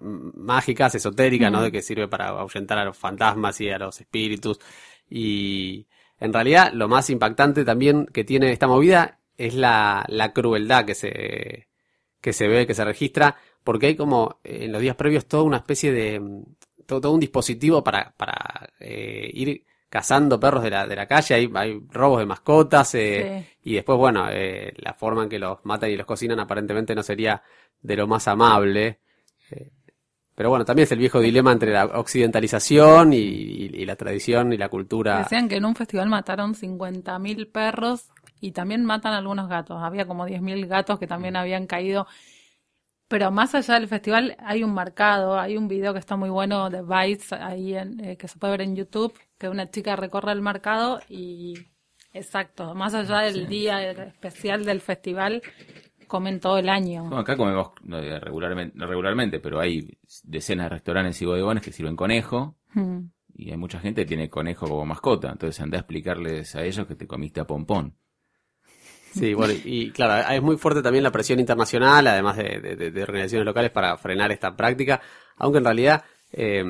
mágicas, 0.00 0.94
esotéricas, 0.96 1.50
¿no? 1.52 1.62
De 1.62 1.70
que 1.72 1.80
sirve 1.82 2.08
para 2.08 2.28
ahuyentar 2.28 2.78
a 2.78 2.84
los 2.84 2.96
fantasmas 2.96 3.60
y 3.60 3.70
a 3.70 3.78
los 3.78 4.00
espíritus. 4.00 4.58
Y 5.08 5.86
en 6.18 6.32
realidad 6.32 6.72
lo 6.72 6.88
más 6.88 7.08
impactante 7.10 7.64
también 7.64 8.06
que 8.06 8.24
tiene 8.24 8.50
esta 8.52 8.66
movida 8.66 9.15
es 9.38 9.54
la, 9.54 10.04
la 10.08 10.32
crueldad 10.32 10.84
que 10.84 10.94
se, 10.94 11.68
que 12.20 12.32
se 12.32 12.48
ve, 12.48 12.66
que 12.66 12.74
se 12.74 12.84
registra, 12.84 13.36
porque 13.64 13.86
hay 13.86 13.96
como 13.96 14.40
eh, 14.44 14.64
en 14.64 14.72
los 14.72 14.80
días 14.80 14.96
previos 14.96 15.26
toda 15.26 15.42
una 15.42 15.58
especie 15.58 15.92
de, 15.92 16.20
mm, 16.20 16.42
todo, 16.86 17.00
todo 17.00 17.12
un 17.12 17.20
dispositivo 17.20 17.82
para, 17.84 18.12
para 18.16 18.68
eh, 18.80 19.30
ir 19.34 19.64
cazando 19.88 20.38
perros 20.40 20.62
de 20.62 20.70
la, 20.70 20.86
de 20.86 20.96
la 20.96 21.06
calle, 21.06 21.34
hay, 21.34 21.50
hay 21.54 21.80
robos 21.90 22.18
de 22.18 22.26
mascotas, 22.26 22.94
eh, 22.96 23.46
y 23.62 23.74
después, 23.74 23.96
bueno, 23.98 24.26
eh, 24.30 24.72
la 24.78 24.94
forma 24.94 25.22
en 25.24 25.28
que 25.28 25.38
los 25.38 25.58
matan 25.64 25.90
y 25.90 25.96
los 25.96 26.06
cocinan 26.06 26.40
aparentemente 26.40 26.94
no 26.94 27.02
sería 27.02 27.42
de 27.80 27.96
lo 27.96 28.06
más 28.06 28.26
amable. 28.28 28.98
eh, 29.50 29.70
pero 30.34 30.50
bueno, 30.50 30.66
también 30.66 30.84
es 30.84 30.92
el 30.92 30.98
viejo 30.98 31.18
dilema 31.20 31.50
entre 31.52 31.72
la 31.72 31.86
occidentalización 31.86 33.12
y, 33.14 33.16
y- 33.16 33.70
y 33.72 33.84
la 33.86 33.96
tradición 33.96 34.52
y 34.52 34.58
la 34.58 34.68
cultura. 34.68 35.20
Decían 35.22 35.48
que 35.48 35.56
en 35.56 35.64
un 35.64 35.74
festival 35.74 36.08
mataron 36.10 36.54
50.000 36.54 37.50
perros 37.50 38.10
y 38.40 38.52
también 38.52 38.84
matan 38.84 39.14
algunos 39.14 39.48
gatos. 39.48 39.78
Había 39.82 40.06
como 40.06 40.26
10.000 40.26 40.66
gatos 40.66 40.98
que 40.98 41.06
también 41.06 41.36
habían 41.36 41.66
caído. 41.66 42.06
Pero 43.08 43.30
más 43.30 43.54
allá 43.54 43.74
del 43.74 43.86
festival 43.88 44.36
hay 44.40 44.64
un 44.64 44.74
marcado, 44.74 45.38
hay 45.38 45.56
un 45.56 45.68
video 45.68 45.92
que 45.92 46.00
está 46.00 46.16
muy 46.16 46.28
bueno 46.28 46.70
de 46.70 46.82
Bites 46.82 47.32
ahí 47.32 47.74
en- 47.76 48.00
eh, 48.04 48.16
que 48.16 48.26
se 48.26 48.38
puede 48.38 48.52
ver 48.52 48.62
en 48.62 48.74
YouTube, 48.74 49.14
que 49.38 49.48
una 49.48 49.70
chica 49.70 49.94
recorre 49.94 50.32
el 50.32 50.42
mercado 50.42 50.98
y 51.08 51.54
exacto, 52.12 52.74
más 52.74 52.94
allá 52.94 53.20
del 53.20 53.46
día 53.46 53.90
especial 53.90 54.64
del 54.64 54.80
festival, 54.80 55.40
comen 56.08 56.40
todo 56.40 56.58
el 56.58 56.68
año. 56.68 57.02
Bueno, 57.02 57.18
acá 57.18 57.36
comemos 57.36 57.70
eh, 57.92 58.18
regularmente, 58.20 58.76
regularmente, 58.84 59.38
pero 59.38 59.60
hay 59.60 59.86
decenas 60.24 60.64
de 60.66 60.70
restaurantes 60.70 61.20
y 61.22 61.26
bodegones 61.26 61.62
que 61.62 61.72
sirven 61.72 61.94
conejo, 61.94 62.56
Mm. 62.74 63.06
y 63.36 63.50
hay 63.52 63.56
mucha 63.56 63.78
gente 63.78 64.02
que 64.02 64.08
tiene 64.08 64.28
conejo 64.28 64.66
como 64.68 64.84
mascota, 64.84 65.30
entonces 65.30 65.60
anda 65.60 65.78
a 65.78 65.80
explicarles 65.80 66.56
a 66.56 66.64
ellos 66.64 66.86
que 66.88 66.94
te 66.96 67.06
comiste 67.06 67.38
a 67.40 67.46
pompón. 67.46 67.94
Sí, 69.18 69.32
bueno, 69.32 69.54
y 69.64 69.92
claro, 69.92 70.28
es 70.30 70.42
muy 70.42 70.58
fuerte 70.58 70.82
también 70.82 71.02
la 71.02 71.10
presión 71.10 71.40
internacional, 71.40 72.06
además 72.06 72.36
de, 72.36 72.60
de- 72.60 73.02
organizaciones 73.02 73.46
locales 73.46 73.70
para 73.70 73.96
frenar 73.96 74.30
esta 74.30 74.54
práctica, 74.54 75.00
aunque 75.36 75.56
en 75.56 75.64
realidad, 75.64 76.04
eh, 76.32 76.62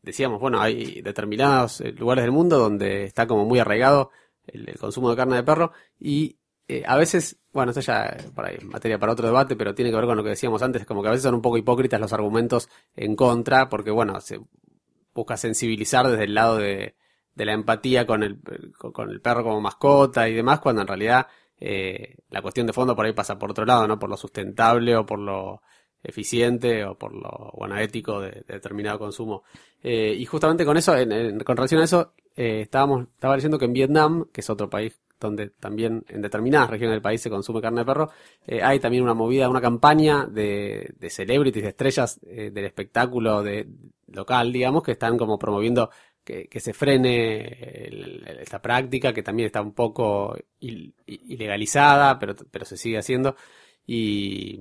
decíamos, 0.00 0.40
bueno, 0.40 0.60
hay 0.60 1.02
determinados 1.02 1.80
eh, 1.80 1.90
lugares 1.90 2.22
del 2.22 2.30
mundo 2.30 2.56
donde 2.58 3.02
está 3.02 3.26
como 3.26 3.44
muy 3.46 3.58
arraigado 3.58 4.10
el, 4.46 4.78
consumo 4.78 5.10
de 5.10 5.16
carne 5.16 5.34
de 5.34 5.42
perro 5.42 5.72
y 5.98 6.38
eh, 6.68 6.84
a 6.86 6.96
veces, 6.96 7.36
bueno, 7.52 7.72
esto 7.72 7.80
ya 7.80 8.16
ahí, 8.36 8.58
materia 8.62 9.00
para 9.00 9.12
otro 9.12 9.26
debate, 9.26 9.56
pero 9.56 9.74
tiene 9.74 9.90
que 9.90 9.96
ver 9.96 10.06
con 10.06 10.16
lo 10.16 10.22
que 10.22 10.30
decíamos 10.30 10.62
antes, 10.62 10.86
como 10.86 11.02
que 11.02 11.08
a 11.08 11.10
veces 11.10 11.24
son 11.24 11.34
un 11.34 11.42
poco 11.42 11.58
hipócritas 11.58 12.00
los 12.00 12.12
argumentos 12.12 12.68
en 12.94 13.16
contra, 13.16 13.68
porque 13.68 13.90
bueno, 13.90 14.20
se 14.20 14.38
busca 15.12 15.36
sensibilizar 15.36 16.06
desde 16.06 16.24
el 16.24 16.34
lado 16.34 16.58
de, 16.58 16.94
de 17.34 17.44
la 17.44 17.52
empatía 17.52 18.06
con 18.06 18.22
el, 18.22 18.38
con, 18.78 19.10
el 19.10 19.20
perro 19.20 19.42
como 19.44 19.60
mascota 19.60 20.28
y 20.28 20.34
demás, 20.34 20.60
cuando 20.60 20.82
en 20.82 20.88
realidad 20.88 21.26
eh, 21.58 22.16
la 22.30 22.42
cuestión 22.42 22.66
de 22.66 22.72
fondo 22.72 22.94
por 22.94 23.06
ahí 23.06 23.12
pasa 23.12 23.38
por 23.38 23.50
otro 23.50 23.64
lado, 23.64 23.86
¿no? 23.88 23.98
Por 23.98 24.10
lo 24.10 24.16
sustentable 24.16 24.96
o 24.96 25.04
por 25.06 25.18
lo 25.18 25.62
eficiente 26.02 26.84
o 26.84 26.96
por 26.98 27.14
lo 27.14 27.50
bueno 27.56 27.76
ético 27.78 28.20
de, 28.20 28.30
de 28.30 28.44
determinado 28.46 28.98
consumo. 28.98 29.42
Eh, 29.82 30.14
y 30.18 30.24
justamente 30.26 30.64
con 30.64 30.76
eso, 30.76 30.96
en- 30.96 31.38
con 31.40 31.56
relación 31.56 31.80
a 31.80 31.84
eso, 31.84 32.12
eh, 32.36 32.60
estábamos, 32.62 33.08
estaba 33.14 33.34
diciendo 33.34 33.58
que 33.58 33.64
en 33.64 33.72
Vietnam, 33.72 34.26
que 34.32 34.40
es 34.42 34.50
otro 34.50 34.68
país 34.68 35.00
donde 35.18 35.48
también 35.48 36.04
en 36.08 36.20
determinadas 36.20 36.68
regiones 36.68 36.94
del 36.96 37.00
país 37.02 37.22
se 37.22 37.30
consume 37.30 37.62
carne 37.62 37.80
de 37.80 37.86
perro, 37.86 38.10
eh, 38.46 38.62
hay 38.62 38.78
también 38.80 39.02
una 39.02 39.14
movida, 39.14 39.48
una 39.48 39.60
campaña 39.62 40.26
de, 40.26 40.92
de 40.98 41.08
celebrities, 41.10 41.62
de 41.62 41.70
estrellas 41.70 42.20
del 42.20 42.64
espectáculo 42.64 43.42
de, 43.42 43.66
local, 44.08 44.52
digamos, 44.52 44.82
que 44.82 44.92
están 44.92 45.16
como 45.16 45.38
promoviendo 45.38 45.88
que, 46.24 46.48
que 46.48 46.60
se 46.60 46.72
frene 46.74 47.86
el- 47.88 48.24
esta 48.40 48.60
práctica, 48.62 49.12
que 49.12 49.22
también 49.22 49.46
está 49.46 49.60
un 49.62 49.72
poco 49.74 50.36
il- 50.60 50.94
ilegalizada, 51.06 52.18
pero, 52.18 52.34
pero 52.50 52.64
se 52.64 52.76
sigue 52.76 52.98
haciendo. 52.98 53.36
Y, 53.86 54.60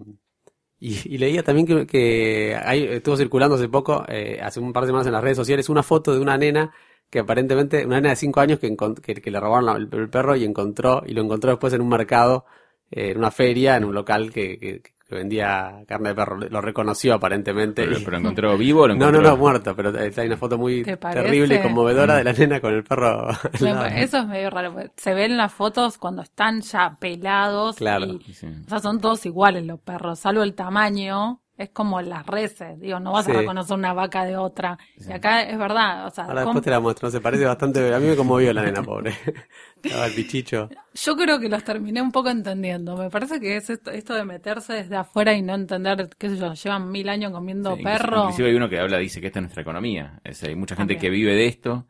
y, 0.79 1.15
y 1.15 1.17
leía 1.17 1.43
también 1.43 1.65
que, 1.67 1.87
que 1.87 2.55
hay, 2.63 2.83
estuvo 2.83 3.15
circulando 3.17 3.55
hace 3.55 3.69
poco, 3.69 4.03
eh, 4.07 4.39
hace 4.41 4.59
un 4.59 4.73
par 4.73 4.83
de 4.83 4.87
semanas 4.87 5.07
en 5.07 5.13
las 5.13 5.23
redes 5.23 5.37
sociales, 5.37 5.69
una 5.69 5.83
foto 5.83 6.13
de 6.13 6.19
una 6.19 6.37
nena 6.37 6.73
que 7.09 7.19
aparentemente, 7.19 7.85
una 7.85 7.97
nena 7.97 8.09
de 8.09 8.15
5 8.15 8.39
años 8.41 8.59
que, 8.59 8.75
que, 9.01 9.15
que 9.15 9.31
le 9.31 9.39
robaron 9.39 9.77
el 9.93 10.09
perro 10.09 10.35
y 10.35 10.43
encontró, 10.45 11.03
y 11.05 11.13
lo 11.13 11.21
encontró 11.21 11.51
después 11.51 11.73
en 11.73 11.81
un 11.81 11.89
mercado, 11.89 12.45
eh, 12.91 13.11
en 13.11 13.17
una 13.19 13.31
feria, 13.31 13.77
en 13.77 13.85
un 13.85 13.93
local 13.93 14.31
que, 14.33 14.81
que- 15.13 15.19
vendía 15.19 15.83
carne 15.87 16.09
de 16.09 16.15
perro. 16.15 16.37
Lo 16.37 16.61
reconoció 16.61 17.13
aparentemente. 17.13 17.83
Pero, 17.85 17.99
y- 17.99 18.03
pero 18.03 18.17
encontró 18.17 18.57
vivo 18.57 18.81
o 18.81 18.87
lo 18.87 18.95
no, 18.95 19.05
encontró. 19.07 19.21
no, 19.21 19.29
no, 19.29 19.37
muerto, 19.37 19.75
pero 19.75 19.93
hay 19.97 20.27
una 20.27 20.37
foto 20.37 20.57
muy 20.57 20.83
terrible 20.83 21.55
y 21.55 21.61
conmovedora 21.61 22.15
de 22.15 22.23
la 22.23 22.33
nena 22.33 22.59
con 22.59 22.73
el 22.73 22.83
perro. 22.83 23.27
pa- 23.59 23.87
Eso 23.89 24.17
es 24.19 24.27
medio 24.27 24.49
raro. 24.49 24.73
porque 24.73 24.91
Se 24.97 25.13
ven 25.13 25.37
las 25.37 25.53
fotos 25.53 25.97
cuando 25.97 26.21
están 26.21 26.61
ya 26.61 26.97
pelados. 26.99 27.75
Claro. 27.77 28.05
y- 28.05 28.33
Sí. 28.33 28.47
o 28.65 28.69
sea, 28.69 28.79
son 28.79 28.99
todos 28.99 29.25
iguales 29.25 29.65
los 29.65 29.79
perros, 29.79 30.19
salvo 30.19 30.43
el 30.43 30.53
tamaño. 30.55 31.39
Es 31.55 31.69
como 31.69 32.01
las 32.01 32.25
reses. 32.25 32.79
Digo, 32.79 32.99
no 32.99 33.11
vas 33.11 33.25
Sí. 33.25 33.31
a 33.31 33.35
reconocer 33.35 33.77
una 33.77 33.93
vaca 33.93 34.25
de 34.25 34.35
otra. 34.35 34.75
Y 34.97 35.11
acá 35.11 35.43
es 35.43 35.55
verdad. 35.57 36.07
O 36.07 36.09
sea, 36.09 36.23
Ahora 36.25 36.41
después 36.41 36.63
te 36.63 36.71
la 36.71 36.79
muestro, 36.79 37.11
se 37.11 37.21
parece 37.21 37.45
bastante. 37.45 37.93
A 37.93 37.99
mí 37.99 38.07
me 38.07 38.15
conmovió 38.15 38.51
la 38.53 38.63
nena, 38.63 38.81
pobre. 38.81 39.13
Estaba 39.83 40.07
el 40.07 40.13
pichicho. 40.15 40.67
yo 40.95 41.15
creo 41.15 41.39
que 41.39 41.49
los 41.49 41.63
terminé 41.63 42.01
un 42.01 42.11
poco 42.11 42.29
entendiendo. 42.29 42.97
Me 42.97 43.09
parece 43.11 43.39
que 43.39 43.57
es 43.57 43.69
esto, 43.69 43.91
esto 43.91 44.15
de 44.15 44.25
meterse 44.25 44.73
desde 44.73 44.95
afuera 44.95 45.33
y 45.35 45.43
no 45.43 45.53
entender, 45.53 46.09
qué 46.17 46.29
sé 46.29 46.37
yo, 46.37 46.53
llevan 46.53 46.89
mil 46.91 47.07
años 47.07 47.31
comiendo 47.31 47.75
Sí, 47.75 47.81
inclusive- 47.81 47.99
perro. 47.99 48.21
Inclusive 48.23 48.49
hay 48.49 48.55
uno 48.55 48.69
que 48.69 48.79
habla, 48.79 48.97
dice 48.97 49.21
que 49.21 49.27
esta 49.27 49.39
es 49.39 49.43
nuestra 49.43 49.61
economía. 49.61 50.19
Es, 50.23 50.41
hay 50.43 50.55
mucha 50.55 50.75
gente 50.75 50.95
También. 50.95 51.01
que 51.01 51.09
vive 51.15 51.35
de 51.35 51.45
esto 51.45 51.85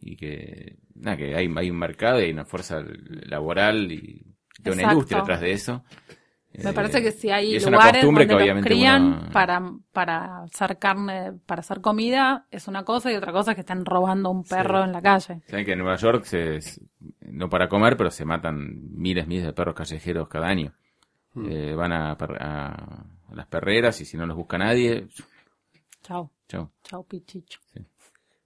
y 0.00 0.16
que, 0.16 0.78
nada, 0.96 1.16
que 1.16 1.36
hay, 1.36 1.48
hay 1.56 1.70
un 1.70 1.78
mercado 1.78 2.20
y 2.20 2.24
hay 2.24 2.32
una 2.32 2.44
fuerza 2.46 2.82
laboral 3.26 3.92
y 3.92 4.26
de 4.58 4.70
una 4.70 4.80
Exacto. 4.82 4.92
industria 4.92 5.18
detrás 5.20 5.40
de 5.40 5.52
eso. 5.52 5.84
Me 6.62 6.70
Eh, 6.70 6.72
parece 6.72 7.02
que 7.02 7.10
si 7.10 7.26
y 7.26 7.30
hay 7.30 7.56
es 7.56 7.64
una 7.66 7.78
lugares 7.78 8.00
costumbre 8.02 8.26
donde 8.26 8.44
que 8.46 8.54
los 8.54 8.64
crían 8.64 9.02
uno- 9.04 9.30
para, 9.32 9.62
para 9.92 10.42
hacer 10.44 10.78
carne, 10.78 11.32
para 11.46 11.60
hacer 11.60 11.80
comida, 11.80 12.46
es 12.50 12.68
una 12.68 12.84
cosa 12.84 13.10
y 13.10 13.16
otra 13.16 13.32
cosa 13.32 13.50
es 13.50 13.54
que 13.56 13.62
están 13.62 13.84
robando 13.84 14.30
un 14.30 14.44
perro 14.44 14.78
Sí. 14.78 14.84
en 14.84 14.92
la 14.92 15.02
calle. 15.02 15.40
Saben 15.48 15.64
que 15.66 15.72
en 15.72 15.78
Nueva 15.80 15.96
York 15.96 16.24
se, 16.24 16.60
no 17.22 17.48
para 17.48 17.68
comer, 17.68 17.96
pero 17.96 18.10
se 18.10 18.24
matan 18.24 18.88
miles, 18.92 19.26
miles 19.26 19.46
de 19.46 19.52
perros 19.52 19.74
callejeros 19.74 20.28
cada 20.28 20.46
año. 20.46 20.72
Mm. 21.34 21.46
Eh, 21.50 21.74
van 21.74 21.90
a, 21.92 22.12
a- 22.12 23.04
a 23.28 23.34
las 23.34 23.46
perreras 23.46 24.00
y 24.00 24.04
si 24.04 24.16
no 24.16 24.24
los 24.26 24.36
busca 24.36 24.56
nadie, 24.56 25.08
Chao, 26.02 26.30
chao. 26.46 26.70
chao 26.84 27.02
pichicho. 27.02 27.58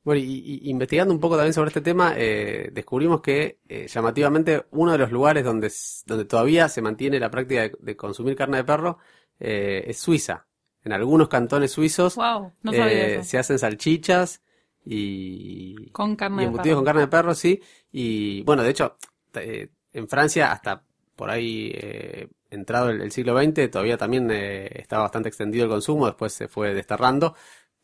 Bueno, 0.09 0.23
y, 0.25 0.63
y 0.63 0.71
investigando 0.71 1.13
un 1.13 1.21
poco 1.21 1.37
también 1.37 1.53
sobre 1.53 1.69
este 1.69 1.83
tema, 1.83 2.15
eh, 2.17 2.71
descubrimos 2.73 3.21
que 3.21 3.59
eh, 3.69 3.87
llamativamente 3.89 4.65
uno 4.71 4.93
de 4.93 4.97
los 4.97 5.13
lugares 5.13 5.45
donde, 5.45 5.71
donde 6.07 6.25
todavía 6.25 6.71
se 6.71 6.81
mantiene 6.81 7.21
la 7.21 7.31
práctica 7.31 7.61
de, 7.61 7.77
de 7.79 7.95
consumir 7.95 8.35
carne 8.35 8.57
de 8.57 8.65
perro 8.65 8.97
eh, 9.39 9.85
es 9.87 9.99
Suiza. 9.99 10.47
En 10.83 10.95
algunos 10.95 11.29
cantones 11.29 11.73
suizos 11.73 12.17
Wow, 12.17 12.55
no 12.63 12.73
eh, 12.73 13.23
se 13.23 13.37
hacen 13.37 13.59
salchichas 13.59 14.41
y, 14.83 15.91
Con 15.91 16.17
carne 16.17 16.37
y 16.37 16.39
de 16.39 16.45
embutidos 16.47 16.69
perro. 16.69 16.77
con 16.79 16.85
carne 16.87 17.01
de 17.03 17.09
perro, 17.09 17.35
sí. 17.35 17.61
Y 17.93 18.43
bueno, 18.45 18.63
de 18.63 18.71
hecho, 18.71 18.97
en 19.35 20.09
Francia 20.09 20.53
hasta 20.53 20.83
por 21.17 21.29
ahí 21.29 21.71
eh, 21.75 22.29
entrado 22.49 22.89
el, 22.89 23.03
el 23.03 23.13
siglo 23.13 23.39
XX 23.39 23.71
todavía 23.71 23.99
también 23.99 24.31
estaba 24.31 25.03
bastante 25.03 25.29
extendido 25.29 25.65
el 25.67 25.71
consumo, 25.71 26.07
después 26.07 26.33
se 26.33 26.49
fue 26.49 26.73
desterrando, 26.73 27.35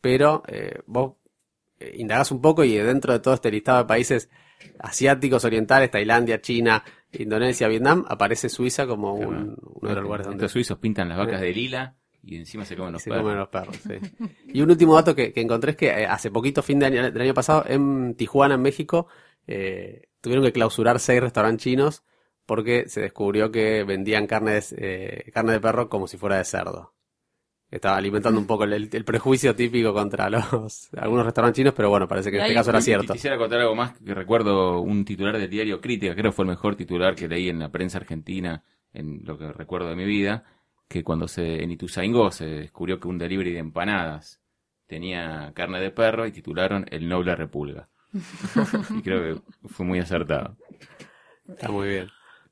pero 0.01 0.41
eh, 0.47 0.79
vos 0.87 1.17
eh, 1.79 1.93
indagás 1.97 2.31
un 2.31 2.41
poco 2.41 2.63
y 2.63 2.75
dentro 2.75 3.13
de 3.13 3.19
todo 3.19 3.33
este 3.33 3.51
listado 3.51 3.79
de 3.79 3.85
países 3.85 4.29
asiáticos, 4.79 5.45
orientales, 5.45 5.91
Tailandia, 5.91 6.41
China, 6.41 6.83
Indonesia, 7.11 7.67
Vietnam, 7.67 8.05
aparece 8.07 8.49
Suiza 8.49 8.87
como 8.87 9.13
un- 9.13 9.57
uno 9.81 9.89
de 9.89 9.95
los 9.95 10.03
lugares 10.03 10.25
donde 10.27 10.37
Estos 10.45 10.51
suizos 10.53 10.77
pintan 10.79 11.09
las 11.09 11.17
vacas 11.17 11.41
de 11.41 11.53
lila 11.53 11.95
y 12.23 12.37
encima 12.37 12.65
se 12.65 12.75
comen 12.75 12.93
los 12.93 13.03
se 13.03 13.09
perros. 13.09 13.23
comen 13.23 13.37
los 13.37 13.49
perros, 13.49 13.75
sí. 13.87 13.93
Y 14.53 14.61
un 14.61 14.71
último 14.71 14.95
dato 14.95 15.13
que, 15.15 15.31
que 15.31 15.41
encontré 15.41 15.71
es 15.71 15.77
que 15.77 15.87
eh, 15.89 16.05
hace 16.07 16.31
poquito, 16.31 16.63
fin 16.63 16.79
de 16.79 16.87
año, 16.87 17.11
del 17.11 17.21
año 17.21 17.33
pasado, 17.33 17.63
en 17.67 18.15
Tijuana, 18.15 18.55
en 18.55 18.61
México, 18.61 19.07
eh, 19.47 20.07
tuvieron 20.21 20.43
que 20.43 20.51
clausurar 20.51 20.99
seis 20.99 21.21
restaurantes 21.21 21.63
chinos 21.63 22.03
porque 22.47 22.85
se 22.89 23.01
descubrió 23.01 23.51
que 23.51 23.83
vendían 23.83 24.25
carne 24.27 24.53
de, 24.53 24.63
eh, 24.77 25.31
carne 25.31 25.53
de 25.53 25.59
perro 25.59 25.87
como 25.89 26.07
si 26.07 26.17
fuera 26.17 26.37
de 26.37 26.45
cerdo. 26.45 26.93
Estaba 27.71 27.97
alimentando 27.97 28.39
un 28.39 28.45
poco 28.47 28.63
el, 28.63 28.73
el 28.73 29.03
prejuicio 29.05 29.55
típico 29.55 29.93
contra 29.93 30.29
los 30.29 30.89
algunos 30.97 31.25
restaurantes 31.25 31.57
chinos, 31.57 31.73
pero 31.75 31.89
bueno, 31.89 32.07
parece 32.07 32.29
que 32.31 32.37
en 32.37 32.43
este 32.43 32.53
caso 32.53 32.69
era 32.69 32.81
cierto. 32.81 33.13
Quisiera 33.13 33.37
contar 33.37 33.59
algo 33.59 33.75
más 33.75 33.93
que 33.99 34.13
recuerdo 34.13 34.79
un 34.81 35.03
titular 35.03 35.37
del 35.37 35.49
diario 35.49 35.81
Crítica, 35.81 36.13
creo 36.13 36.31
que 36.31 36.35
fue 36.35 36.43
el 36.45 36.49
mejor 36.51 36.75
titular 36.75 37.15
que 37.15 37.27
leí 37.27 37.49
en 37.49 37.59
la 37.59 37.69
prensa 37.69 37.97
argentina 37.97 38.63
en 38.93 39.21
lo 39.25 39.37
que 39.37 39.51
recuerdo 39.51 39.89
de 39.89 39.95
mi 39.95 40.05
vida, 40.05 40.45
que 40.87 41.03
cuando 41.03 41.27
se 41.27 41.63
en 41.63 41.71
Ituzaingó 41.71 42.31
se 42.31 42.45
descubrió 42.45 42.99
que 42.99 43.07
un 43.09 43.17
delivery 43.17 43.51
de 43.51 43.59
empanadas 43.59 44.39
tenía 44.87 45.51
carne 45.53 45.81
de 45.81 45.91
perro 45.91 46.25
y 46.27 46.31
titularon 46.31 46.85
El 46.89 47.09
Noble 47.09 47.35
Repulga. 47.35 47.89
y 48.97 49.01
creo 49.01 49.21
que 49.35 49.67
fue 49.67 49.85
muy 49.85 49.99
acertado. 49.99 50.55
Está 51.47 51.69
muy 51.69 51.89
bien. 51.89 52.07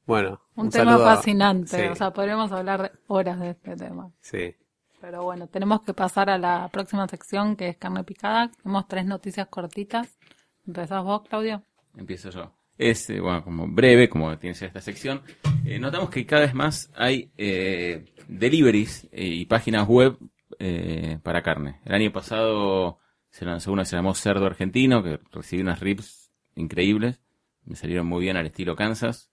Bueno, 0.05 0.41
Un, 0.55 0.65
un 0.65 0.69
tema 0.71 0.91
saludo 0.91 1.05
fascinante. 1.05 1.77
Sí, 1.77 1.83
O 1.87 1.95
sea, 1.95 2.11
podríamos 2.11 2.51
hablar 2.51 2.81
de 2.81 2.91
horas 3.07 3.39
de 3.39 3.51
este 3.51 3.75
tema. 3.77 4.11
sí. 4.19 4.55
Pero 5.03 5.21
bueno, 5.21 5.47
tenemos 5.47 5.81
que 5.81 5.93
pasar 5.93 6.29
a 6.29 6.37
la 6.37 6.69
próxima 6.69 7.05
sección 7.09 7.57
que 7.57 7.67
es 7.67 7.75
carne 7.75 8.05
picada. 8.05 8.49
Tenemos 8.49 8.87
tres 8.87 9.05
noticias 9.05 9.49
cortitas. 9.49 10.17
¿Empezás 10.65 11.03
vos, 11.03 11.23
Claudio? 11.27 11.61
Empiezo 11.97 12.29
yo. 12.29 12.53
Es, 12.77 13.09
eh, 13.09 13.19
bueno, 13.19 13.43
como 13.43 13.67
breve, 13.67 14.07
como 14.07 14.37
tiene 14.37 14.55
esta 14.57 14.79
sección. 14.79 15.21
Eh, 15.65 15.77
notamos 15.77 16.09
que 16.09 16.25
cada 16.25 16.43
vez 16.43 16.53
más 16.53 16.89
hay 16.95 17.33
eh, 17.35 18.13
deliveries 18.29 19.09
eh, 19.11 19.25
y 19.25 19.45
páginas 19.45 19.89
web 19.89 20.17
eh, 20.57 21.19
para 21.21 21.43
carne. 21.43 21.81
El 21.83 21.95
año 21.95 22.13
pasado 22.13 22.99
se 23.29 23.43
lanzó 23.43 23.73
una 23.73 23.81
que 23.81 23.89
se 23.89 23.97
llamó 23.97 24.15
Cerdo 24.15 24.45
Argentino, 24.45 25.03
que 25.03 25.19
recibí 25.33 25.61
unas 25.63 25.81
ribs 25.81 26.31
increíbles. 26.55 27.21
Me 27.65 27.75
salieron 27.75 28.07
muy 28.07 28.21
bien 28.21 28.37
al 28.37 28.45
estilo 28.45 28.77
Kansas. 28.77 29.29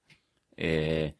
Eh, 0.57 1.15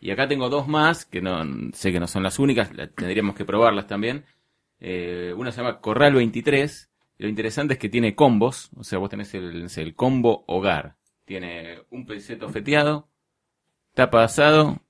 y 0.00 0.10
acá 0.10 0.28
tengo 0.28 0.48
dos 0.48 0.68
más, 0.68 1.04
que 1.04 1.20
no 1.20 1.44
sé 1.72 1.92
que 1.92 2.00
no 2.00 2.06
son 2.06 2.22
las 2.22 2.38
únicas, 2.38 2.70
tendríamos 2.94 3.36
que 3.36 3.44
probarlas 3.44 3.86
también. 3.86 4.24
Eh, 4.80 5.32
una 5.36 5.50
se 5.50 5.60
llama 5.60 5.80
Corral 5.80 6.14
23. 6.14 6.90
y 7.18 7.22
Lo 7.22 7.28
interesante 7.28 7.74
es 7.74 7.80
que 7.80 7.88
tiene 7.88 8.14
combos, 8.14 8.70
o 8.76 8.84
sea, 8.84 8.98
vos 8.98 9.10
tenés 9.10 9.34
el, 9.34 9.94
combo 9.94 10.44
hogar. 10.46 10.96
Tiene 11.24 11.80
un 11.90 12.06
peseto 12.06 12.48
feteado, 12.48 13.08
tapa 13.94 14.24
asado, 14.24 14.80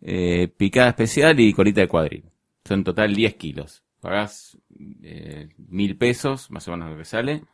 eh, 0.00 0.48
picada 0.48 0.90
especial 0.90 1.40
y 1.40 1.52
colita 1.52 1.80
de 1.80 1.88
cuadril. 1.88 2.24
Son 2.64 2.80
en 2.80 2.84
total 2.84 3.14
10 3.14 3.34
kilos. 3.34 3.82
Pagás 4.00 4.58
eh, 5.02 5.48
mil 5.68 5.96
pesos, 5.96 6.50
más 6.50 6.66
o 6.68 6.72
menos 6.72 6.90
lo 6.90 6.98
que 6.98 7.04
sale, 7.04 7.44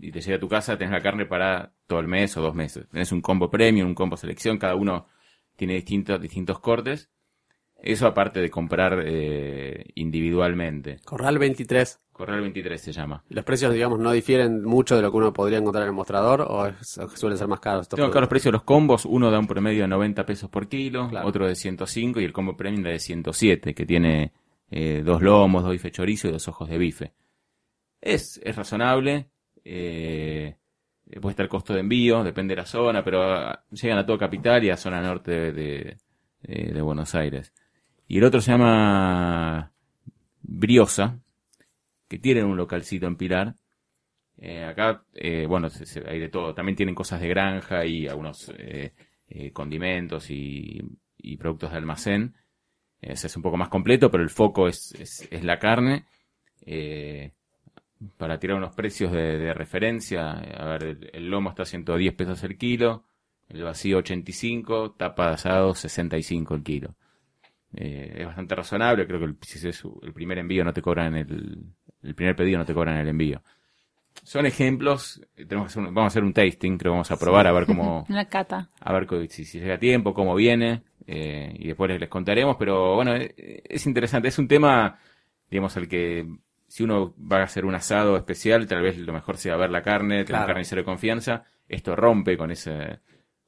y 0.00 0.10
te 0.12 0.20
llega 0.20 0.36
a 0.36 0.40
tu 0.40 0.48
casa, 0.48 0.78
tenés 0.78 0.92
la 0.92 1.00
carne 1.00 1.26
para 1.26 1.72
todo 1.86 2.00
el 2.00 2.08
mes 2.08 2.36
o 2.36 2.42
dos 2.42 2.54
meses. 2.54 2.88
Tenés 2.88 3.12
un 3.12 3.20
combo 3.20 3.50
premium, 3.50 3.88
un 3.88 3.94
combo 3.94 4.16
selección, 4.16 4.58
cada 4.58 4.76
uno 4.76 5.08
tiene 5.62 5.74
distintos, 5.74 6.20
distintos 6.20 6.58
cortes. 6.58 7.08
Eso 7.80 8.06
aparte 8.06 8.40
de 8.40 8.50
comprar 8.50 9.02
eh, 9.04 9.84
individualmente. 9.96 10.98
Corral 11.04 11.38
23. 11.38 12.00
Corral 12.12 12.40
23 12.40 12.80
se 12.80 12.92
llama. 12.92 13.24
¿Los 13.28 13.44
precios, 13.44 13.72
digamos, 13.72 13.98
no 13.98 14.12
difieren 14.12 14.62
mucho 14.64 14.94
de 14.96 15.02
lo 15.02 15.10
que 15.10 15.16
uno 15.16 15.32
podría 15.32 15.58
encontrar 15.58 15.82
en 15.84 15.88
el 15.88 15.94
mostrador 15.94 16.42
o 16.42 16.66
es- 16.66 16.98
o 16.98 17.08
suelen 17.08 17.38
ser 17.38 17.48
más 17.48 17.58
caros 17.60 17.82
estos 17.82 17.96
Tengo 17.96 18.08
acá 18.08 18.20
los 18.20 18.28
precios 18.28 18.50
de 18.52 18.56
los 18.58 18.62
combos. 18.64 19.04
Uno 19.04 19.30
da 19.30 19.38
un 19.38 19.46
promedio 19.46 19.82
de 19.82 19.88
90 19.88 20.24
pesos 20.26 20.48
por 20.50 20.68
kilo, 20.68 21.08
Claro. 21.08 21.26
otro 21.26 21.46
de 21.46 21.54
105 21.56 22.20
y 22.20 22.24
el 22.24 22.32
combo 22.32 22.56
premium 22.56 22.82
da 22.84 22.90
de 22.90 22.98
107, 23.00 23.74
que 23.74 23.86
tiene 23.86 24.32
eh, 24.70 25.02
dos 25.04 25.20
lomos, 25.22 25.62
dos 25.64 25.72
bife 25.72 25.90
chorizo 25.90 26.28
y 26.28 26.32
dos 26.32 26.46
ojos 26.48 26.68
de 26.68 26.78
bife. 26.78 27.12
Es, 28.00 28.40
es 28.44 28.54
razonable. 28.56 29.28
Eh, 29.64 30.56
puede 31.20 31.32
estar 31.32 31.44
el 31.44 31.50
costo 31.50 31.74
de 31.74 31.80
envío, 31.80 32.22
depende 32.24 32.54
de 32.54 32.60
la 32.62 32.66
zona, 32.66 33.02
pero 33.04 33.22
ah, 33.22 33.64
llegan 33.70 33.98
a 33.98 34.06
toda 34.06 34.18
capital 34.18 34.64
y 34.64 34.70
a 34.70 34.76
zona 34.76 35.00
norte 35.00 35.52
de, 35.52 35.96
eh, 36.42 36.72
de 36.72 36.82
Buenos 36.82 37.14
Aires. 37.14 37.52
Y 38.08 38.18
el 38.18 38.24
otro 38.24 38.40
se 38.40 38.52
llama 38.52 39.72
Briosa, 40.42 41.18
que 42.08 42.18
tienen 42.18 42.44
un 42.46 42.56
localcito 42.56 43.06
en 43.06 43.16
Pilar. 43.16 43.54
Eh, 44.38 44.64
acá, 44.64 45.04
eh, 45.14 45.46
bueno, 45.46 45.68
hay 46.06 46.18
de 46.18 46.28
todo. 46.28 46.54
También 46.54 46.76
tienen 46.76 46.94
cosas 46.94 47.20
de 47.20 47.28
granja 47.28 47.86
y 47.86 48.08
algunos 48.08 48.52
eh, 48.58 48.92
eh, 49.34 49.50
condimentos 49.50 50.26
y, 50.28 50.82
productos 51.38 51.70
de 51.70 51.78
almacén. 51.78 52.34
Eh, 53.00 53.12
ese 53.12 53.28
es 53.28 53.36
un 53.36 53.42
poco 53.42 53.56
más 53.56 53.70
completo, 53.70 54.10
pero 54.10 54.22
el 54.22 54.28
foco 54.28 54.68
es, 54.68 54.92
es, 55.30 55.42
la 55.42 55.58
carne. 55.58 56.04
Eh, 56.66 57.32
para 58.16 58.38
tirar 58.38 58.56
unos 58.56 58.74
precios 58.74 59.12
de, 59.12 59.38
de 59.38 59.54
referencia, 59.54 60.30
a 60.32 60.66
ver, 60.66 60.82
el, 60.84 61.10
el 61.12 61.30
lomo 61.30 61.50
está 61.50 61.62
a 61.62 61.66
110 61.66 62.14
pesos 62.14 62.42
el 62.44 62.56
kilo, 62.56 63.04
el 63.48 63.62
vacío 63.62 63.98
85, 63.98 64.92
tapa 64.92 65.28
de 65.28 65.34
asado 65.34 65.74
65 65.74 66.54
el 66.54 66.62
kilo. 66.62 66.94
Eh, 67.74 68.16
es 68.18 68.26
bastante 68.26 68.54
razonable, 68.54 69.06
creo 69.06 69.18
que 69.18 69.24
el, 69.26 69.36
si 69.42 69.66
es 69.68 69.82
el 70.02 70.12
primer 70.12 70.38
envío 70.38 70.62
no 70.64 70.72
te 70.72 70.82
cobran 70.82 71.14
el, 71.16 71.64
el 72.02 72.14
primer 72.14 72.36
pedido 72.36 72.58
no 72.58 72.66
te 72.66 72.74
cobran 72.74 72.98
el 72.98 73.08
envío. 73.08 73.42
Son 74.24 74.44
ejemplos, 74.46 75.20
tenemos 75.34 75.64
que 75.66 75.72
hacer 75.72 75.82
un- 75.82 75.94
vamos 75.94 76.04
a 76.04 76.12
hacer 76.12 76.22
un 76.24 76.32
tasting, 76.34 76.76
creo 76.78 76.90
que 76.92 76.94
vamos 76.96 77.10
a 77.10 77.16
probar 77.18 77.46
a 77.46 77.52
ver 77.52 77.66
cómo, 77.66 78.04
Una 78.10 78.26
cata. 78.26 78.70
a 78.80 78.92
ver 78.92 79.06
si, 79.30 79.44
si 79.44 79.58
llega 79.58 79.74
a 79.74 79.78
tiempo, 79.78 80.12
cómo 80.14 80.34
viene, 80.34 80.82
eh, 81.06 81.54
y 81.58 81.68
después 81.68 81.90
les, 81.90 81.98
les 82.00 82.08
contaremos, 82.08 82.56
pero 82.58 82.94
bueno, 82.94 83.14
eh, 83.16 83.62
es 83.64 83.86
interesante, 83.86 84.28
es 84.28 84.38
un 84.38 84.46
tema, 84.48 84.98
digamos, 85.50 85.76
al 85.76 85.88
que 85.88 86.26
si 86.72 86.82
uno 86.84 87.14
va 87.20 87.40
a 87.40 87.42
hacer 87.44 87.66
un 87.66 87.74
asado 87.74 88.16
especial, 88.16 88.66
tal 88.66 88.80
vez 88.80 88.96
lo 88.96 89.12
mejor 89.12 89.36
sea 89.36 89.56
ver 89.58 89.68
la 89.70 89.82
carne, 89.82 90.14
tener 90.24 90.26
Claro. 90.26 90.44
un 90.44 90.46
carnicero 90.46 90.80
de 90.80 90.86
confianza, 90.86 91.44
esto 91.68 91.94
rompe 91.94 92.38
con 92.38 92.50
ese 92.50 93.00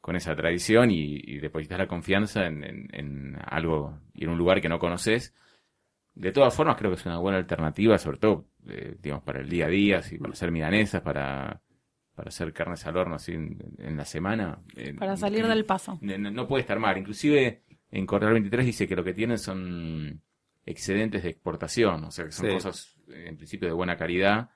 con 0.03 0.15
esa 0.15 0.37
tradición 0.37 0.91
y, 0.91 1.15
y 1.25 1.39
depositas 1.39 1.79
la 1.79 1.87
confianza 1.87 2.45
en, 2.45 2.63
en- 2.63 2.89
en 2.93 3.39
algo 3.47 3.99
y 4.13 4.25
en 4.25 4.31
un 4.31 4.37
lugar 4.37 4.61
que 4.61 4.69
no 4.69 4.79
conoces. 4.79 5.33
De 6.15 6.33
todas 6.33 6.55
formas, 6.55 6.77
creo 6.77 6.91
que 6.91 6.97
es 6.99 7.07
una 7.07 7.17
buena 7.17 7.39
alternativa, 7.39 7.97
sobre 7.97 8.19
todo, 8.19 8.45
eh, 8.69 8.97
digamos, 9.01 9.25
para 9.25 9.41
el 9.41 9.49
día 9.49 9.65
a 9.65 9.69
día, 9.71 9.99
así, 10.01 10.19
para 10.19 10.35
hacer 10.35 10.51
milanesas, 10.51 11.01
para, 11.01 11.63
para 12.15 12.29
hacer 12.29 12.53
carnes 12.53 12.85
al 12.87 12.99
horno 12.99 13.15
así 13.15 13.33
en, 13.33 13.57
en 13.79 13.97
la 13.97 14.05
semana. 14.05 14.59
eh, 14.77 14.93
Para 14.93 15.17
salir 15.17 15.47
del 15.47 15.65
paso. 15.65 15.99
no, 16.03 16.19
no- 16.31 16.47
puede 16.47 16.61
estar 16.61 16.79
mal. 16.79 16.99
Inclusive 16.99 17.63
en 17.91 18.05
Correal 18.05 18.35
23 18.35 18.67
dice 18.67 18.87
que 18.87 18.97
lo 18.97 19.03
que 19.05 19.15
tienen 19.15 19.39
son 19.39 20.21
excedentes 20.67 21.23
de 21.23 21.31
exportación, 21.31 22.05
o 22.05 22.11
sea 22.11 22.27
que 22.27 22.33
son 22.33 22.47
Sí. 22.47 22.53
cosas 22.53 22.94
en 23.09 23.37
principio 23.37 23.69
de 23.69 23.75
buena 23.75 23.97
calidad, 23.97 24.51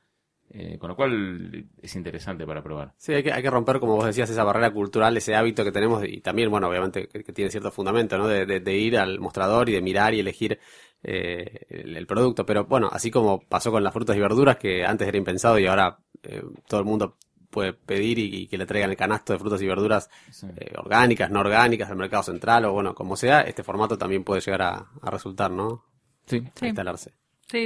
eh, 0.50 0.78
con 0.78 0.88
lo 0.88 0.96
cual 0.96 1.68
es 1.82 1.94
interesante 1.96 2.46
para 2.46 2.62
probar. 2.62 2.94
Sí, 2.96 3.12
hay 3.12 3.22
que, 3.22 3.32
hay 3.32 3.42
que 3.42 3.50
romper, 3.50 3.78
como 3.80 3.96
vos 3.96 4.06
decías, 4.06 4.30
esa 4.30 4.44
barrera 4.44 4.70
cultural, 4.72 5.16
ese 5.16 5.34
hábito 5.36 5.62
que 5.64 5.72
tenemos 5.72 6.02
y 6.06 6.20
también, 6.20 6.50
bueno, 6.50 6.68
obviamente 6.68 7.06
que, 7.08 7.22
que 7.22 7.32
tiene 7.32 7.50
cierto 7.50 7.70
fundamento, 7.70 8.16
¿no? 8.16 8.26
De, 8.26 8.46
de- 8.46 8.60
de 8.60 8.76
ir 8.76 8.96
al 8.96 9.20
mostrador 9.20 9.68
y 9.68 9.72
de 9.72 9.82
mirar 9.82 10.14
y 10.14 10.20
elegir 10.20 10.58
eh, 11.02 11.66
el, 11.68 11.96
el 11.96 12.06
producto. 12.06 12.46
Pero 12.46 12.64
bueno, 12.64 12.88
así 12.90 13.10
como 13.10 13.40
pasó 13.46 13.70
con 13.70 13.84
las 13.84 13.92
frutas 13.92 14.16
y 14.16 14.20
verduras, 14.20 14.56
que 14.56 14.84
antes 14.86 15.06
era 15.06 15.18
impensado 15.18 15.58
y 15.58 15.66
ahora 15.66 15.98
eh, 16.22 16.42
todo 16.66 16.80
el 16.80 16.86
mundo 16.86 17.18
puede 17.50 17.72
pedir 17.74 18.18
y, 18.18 18.42
y 18.42 18.46
que 18.46 18.56
le 18.58 18.66
traigan 18.66 18.90
el 18.90 18.96
canasto 18.96 19.32
de 19.34 19.38
frutas 19.38 19.60
y 19.62 19.66
verduras 19.66 20.08
Sí. 20.30 20.46
eh, 20.56 20.72
orgánicas, 20.78 21.30
no 21.30 21.40
orgánicas, 21.40 21.88
del 21.88 21.96
mercado 21.98 22.22
central 22.22 22.64
o 22.66 22.72
bueno, 22.72 22.94
como 22.94 23.16
sea, 23.16 23.42
este 23.42 23.62
formato 23.62 23.96
también 23.98 24.24
puede 24.24 24.40
llegar 24.40 24.62
a, 24.62 24.86
a 25.02 25.10
resultar, 25.10 25.50
¿no? 25.50 25.84
Sí. 26.26 26.42
A 26.60 26.66
instalarse. 26.66 27.10
Sí, 27.10 27.16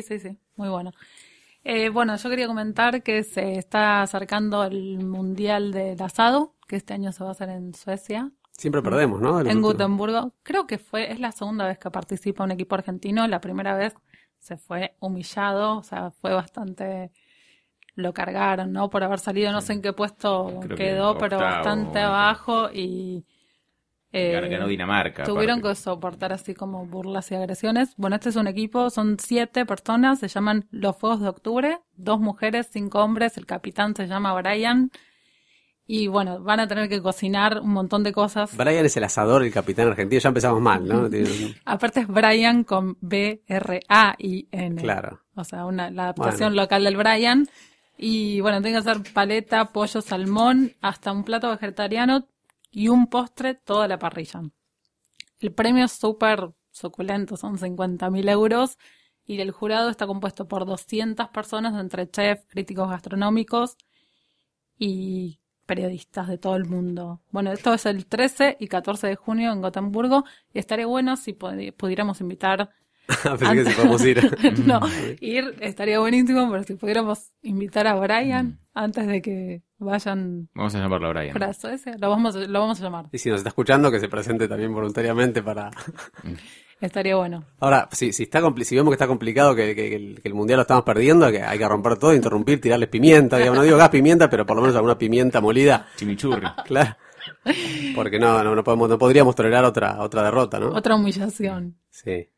sí, 0.02 0.18
sí, 0.18 0.38
muy 0.56 0.68
bueno. 0.68 0.92
Eh, 1.64 1.90
bueno, 1.90 2.16
yo 2.16 2.28
quería 2.30 2.46
comentar 2.48 3.02
que 3.02 3.22
se 3.22 3.56
está 3.58 4.02
acercando 4.02 4.64
el 4.64 5.04
Mundial 5.04 5.70
del 5.72 6.00
Asado, 6.02 6.54
que 6.66 6.76
este 6.76 6.94
año 6.94 7.12
se 7.12 7.22
va 7.22 7.30
a 7.30 7.32
hacer 7.32 7.48
en 7.50 7.74
Suecia, 7.74 8.30
Siempre 8.54 8.82
perdemos, 8.82 9.20
¿no? 9.20 9.30
En 9.40 9.46
últimos- 9.46 9.72
Gotemburgo. 9.72 10.34
Creo 10.42 10.66
que 10.66 10.76
fue, 10.78 11.10
es 11.10 11.18
la 11.18 11.32
segunda 11.32 11.66
vez 11.66 11.78
que 11.78 11.90
participa 11.90 12.44
un 12.44 12.50
equipo 12.50 12.74
argentino, 12.74 13.26
la 13.26 13.40
primera 13.40 13.74
vez 13.74 13.94
se 14.38 14.56
fue 14.58 14.94
humillado, 15.00 15.78
o 15.78 15.82
sea, 15.82 16.10
fue 16.10 16.32
bastante, 16.34 17.10
lo 17.94 18.12
cargaron, 18.12 18.70
¿no? 18.72 18.90
Por 18.90 19.02
haber 19.04 19.20
salido, 19.20 19.52
no 19.52 19.62
sé 19.62 19.72
en 19.72 19.82
qué 19.82 19.92
puesto 19.94 20.58
Creo 20.60 20.76
que 20.76 20.84
quedó, 20.84 21.16
pero 21.18 21.38
bastante 21.38 22.00
abajo 22.00 22.68
y... 22.72 23.24
eh, 24.12 24.32
Ganó- 24.50 24.66
Dinamarca. 24.66 25.24
Tuvieron 25.24 25.60
aparte. 25.60 25.76
que 25.76 25.82
soportar 25.82 26.32
así 26.32 26.54
como 26.54 26.84
burlas 26.86 27.30
y 27.30 27.34
agresiones. 27.34 27.94
Bueno, 27.96 28.16
este 28.16 28.28
es 28.28 28.36
un 28.36 28.46
equipo, 28.46 28.90
son 28.90 29.16
siete 29.18 29.64
personas, 29.66 30.18
se 30.18 30.28
llaman 30.28 30.66
Los 30.70 30.96
Fuegos 30.96 31.20
de 31.20 31.28
Octubre, 31.28 31.78
dos 31.96 32.20
mujeres, 32.20 32.68
cinco 32.70 33.02
hombres, 33.02 33.36
el 33.38 33.46
capitán 33.46 33.94
se 33.96 34.06
llama 34.06 34.34
Brian. 34.40 34.90
Y 35.84 36.06
bueno, 36.06 36.40
van 36.40 36.60
a 36.60 36.68
tener 36.68 36.88
que 36.88 37.02
cocinar 37.02 37.58
un 37.60 37.70
montón 37.70 38.02
de 38.04 38.12
cosas. 38.12 38.56
Brian 38.56 38.86
es 38.86 38.96
el 38.96 39.04
asador, 39.04 39.42
el 39.42 39.52
capitán 39.52 39.88
argentino, 39.88 40.20
ya 40.20 40.28
empezamos 40.28 40.60
mal, 40.60 40.86
¿no? 40.86 41.08
Aparte 41.64 42.00
es 42.00 42.06
Brian 42.08 42.62
con 42.64 42.96
B-R-A-I-N. 43.00 44.80
Claro. 44.80 45.20
O 45.34 45.44
sea, 45.44 45.66
una, 45.66 45.90
la 45.90 46.04
adaptación 46.04 46.50
Bueno. 46.50 46.62
local 46.62 46.84
del 46.84 46.96
Brian. 46.96 47.48
Y 47.98 48.40
bueno, 48.40 48.60
tiene 48.62 48.80
que 48.80 48.88
hacer 48.90 49.02
paleta, 49.12 49.66
pollo, 49.66 50.00
salmón, 50.00 50.72
hasta 50.80 51.12
un 51.12 51.24
plato 51.24 51.50
vegetariano 51.50 52.26
y 52.72 52.88
un 52.88 53.06
postre, 53.08 53.54
toda 53.54 53.88
la 53.88 54.00
parrilla. 54.00 54.42
El 55.40 55.52
premio 55.52 55.84
es 55.84 55.92
súper 55.92 56.52
suculento, 56.70 57.36
son 57.36 57.58
50 57.58 58.10
mil 58.10 58.28
euros. 58.30 58.78
Y 59.26 59.40
el 59.40 59.52
jurado 59.52 59.90
está 59.90 60.06
compuesto 60.06 60.48
por 60.48 60.66
200 60.66 61.28
personas, 61.30 61.80
entre 61.80 62.10
chefs, 62.10 62.44
críticos 62.48 62.90
gastronómicos 62.90 63.76
y 64.78 65.38
periodistas 65.66 66.28
de 66.28 66.38
todo 66.38 66.56
el 66.56 66.64
mundo. 66.66 67.20
Bueno, 67.30 67.52
esto 67.52 67.72
es 67.74 67.86
el 67.86 68.06
13 68.06 68.56
y 68.60 68.68
14 68.68 69.06
de 69.06 69.16
junio 69.16 69.52
en 69.52 69.60
Gotemburgo. 69.62 70.24
Y 70.52 70.58
estaría 70.58 70.86
bueno 70.86 71.16
si 71.16 71.32
pudi- 71.34 71.72
pudiéramos 71.72 72.20
invitar 72.20 72.70
Pensé 73.38 73.52
que 73.54 73.64
si 73.64 73.72
podemos 73.74 74.04
ir. 74.04 74.38
no, 74.66 74.80
ir 75.20 75.54
estaría 75.60 75.98
buenísimo, 75.98 76.50
pero 76.50 76.62
si 76.64 76.74
pudiéramos 76.74 77.30
invitar 77.42 77.86
a 77.86 77.94
Brian 77.94 78.58
antes 78.74 79.06
de 79.06 79.20
que 79.20 79.62
vayan 79.78 80.48
Vamos 80.54 80.74
a 80.74 80.78
llamarlo 80.78 81.08
a 81.08 81.12
Brian. 81.12 81.32
para 81.32 81.52
Suecia, 81.52 81.96
lo 81.98 82.08
vamos, 82.10 82.36
a- 82.36 82.40
lo 82.46 82.60
vamos 82.60 82.80
a 82.80 82.84
llamar. 82.84 83.06
Y 83.12 83.18
si 83.18 83.28
nos 83.28 83.38
está 83.38 83.48
escuchando, 83.50 83.90
que 83.90 84.00
se 84.00 84.08
presente 84.08 84.48
también 84.48 84.72
voluntariamente 84.72 85.42
para... 85.42 85.70
Estaría 86.80 87.14
bueno. 87.16 87.44
Ahora, 87.60 87.88
si, 87.92 88.12
si, 88.12 88.24
está 88.24 88.40
compli- 88.40 88.64
si 88.64 88.74
vemos 88.74 88.90
que 88.90 88.94
está 88.94 89.06
complicado, 89.06 89.54
que, 89.54 89.74
que- 89.74 89.90
que 89.90 89.96
el, 89.96 90.20
que 90.20 90.28
el 90.28 90.34
mundial 90.34 90.56
lo 90.58 90.62
estamos 90.62 90.82
perdiendo, 90.84 91.30
que 91.30 91.42
hay 91.42 91.58
que 91.58 91.68
romper 91.68 91.96
todo, 91.96 92.14
interrumpir, 92.14 92.60
tirarles 92.60 92.88
pimienta, 92.88 93.36
digamos, 93.38 93.58
no 93.58 93.64
digo 93.64 93.76
gas 93.76 93.90
pimienta, 93.90 94.28
pero 94.28 94.44
por 94.46 94.56
lo 94.56 94.62
menos 94.62 94.74
alguna 94.76 94.98
pimienta 94.98 95.40
molida, 95.40 95.86
Chimichurri. 95.96 96.46
claro. 96.66 96.96
Porque 97.94 98.18
no, 98.18 98.42
no, 98.42 98.54
no 98.56 98.64
podemos, 98.64 98.88
no 98.88 98.98
podríamos 98.98 99.34
tolerar 99.36 99.64
otra, 99.64 100.00
otra 100.00 100.24
derrota, 100.24 100.58
¿no? 100.58 100.68
Otra 100.70 100.96
humillación. 100.96 101.76
Sí. 101.90 102.28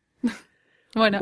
Bueno, 0.95 1.19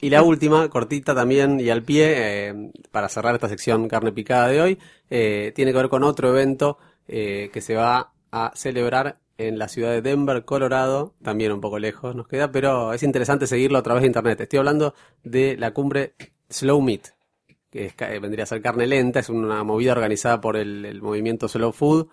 y 0.00 0.10
la 0.10 0.22
última, 0.22 0.68
cortita 0.68 1.14
también 1.14 1.58
y 1.58 1.70
al 1.70 1.82
pie, 1.82 2.48
eh, 2.48 2.70
para 2.90 3.08
cerrar 3.08 3.34
esta 3.34 3.48
sección 3.48 3.88
carne 3.88 4.12
picada 4.12 4.48
de 4.48 4.60
hoy, 4.60 4.78
eh, 5.08 5.52
tiene 5.54 5.72
que 5.72 5.78
ver 5.78 5.88
con 5.88 6.04
otro 6.04 6.28
evento 6.28 6.78
eh, 7.08 7.50
que 7.52 7.60
se 7.60 7.74
va 7.74 8.12
a 8.30 8.52
celebrar 8.54 9.18
en 9.38 9.58
la 9.58 9.68
ciudad 9.68 9.90
de 9.90 10.02
Denver, 10.02 10.44
Colorado, 10.44 11.14
también 11.22 11.52
un 11.52 11.60
poco 11.60 11.78
lejos 11.78 12.14
nos 12.14 12.28
queda, 12.28 12.52
pero 12.52 12.92
es 12.92 13.02
interesante 13.02 13.46
seguirlo 13.46 13.78
a 13.78 13.82
través 13.82 14.02
de 14.02 14.08
internet. 14.08 14.40
Estoy 14.40 14.58
hablando 14.58 14.94
de 15.22 15.56
la 15.56 15.72
cumbre 15.72 16.14
Slow 16.50 16.80
Meat, 16.82 17.08
que 17.70 17.86
es 17.86 18.20
vendría 18.20 18.44
a 18.44 18.46
ser 18.46 18.62
carne 18.62 18.86
lenta, 18.86 19.20
es 19.20 19.28
una 19.28 19.64
movida 19.64 19.92
organizada 19.92 20.40
por 20.40 20.56
el, 20.56 20.84
el 20.84 21.02
movimiento 21.02 21.48
Slow 21.48 21.72
Food 21.72 22.08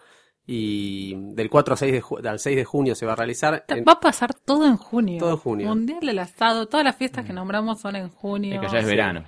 y 0.45 1.15
del 1.33 1.49
4 1.49 1.73
al 1.73 1.77
6 1.77 1.91
de, 1.93 2.01
ju- 2.01 2.27
al 2.27 2.39
6 2.39 2.55
de 2.55 2.65
junio 2.65 2.95
se 2.95 3.05
va 3.05 3.13
a 3.13 3.15
realizar. 3.15 3.63
en- 3.67 3.85
Va 3.87 3.93
a 3.93 3.99
pasar 3.99 4.33
todo 4.33 4.65
en 4.65 4.77
junio. 4.77 5.19
Todo 5.19 5.31
en 5.31 5.37
junio. 5.37 5.67
Mundial 5.69 5.99
del 6.01 6.19
asado, 6.19 6.67
todas 6.67 6.83
las 6.83 6.95
fiestas 6.95 7.25
que 7.25 7.33
nombramos 7.33 7.79
son 7.79 7.95
en 7.95 8.09
junio. 8.09 8.55
Es 8.55 8.59
que 8.61 8.65
allá 8.67 8.79
es 8.79 8.85
verano. 8.85 9.23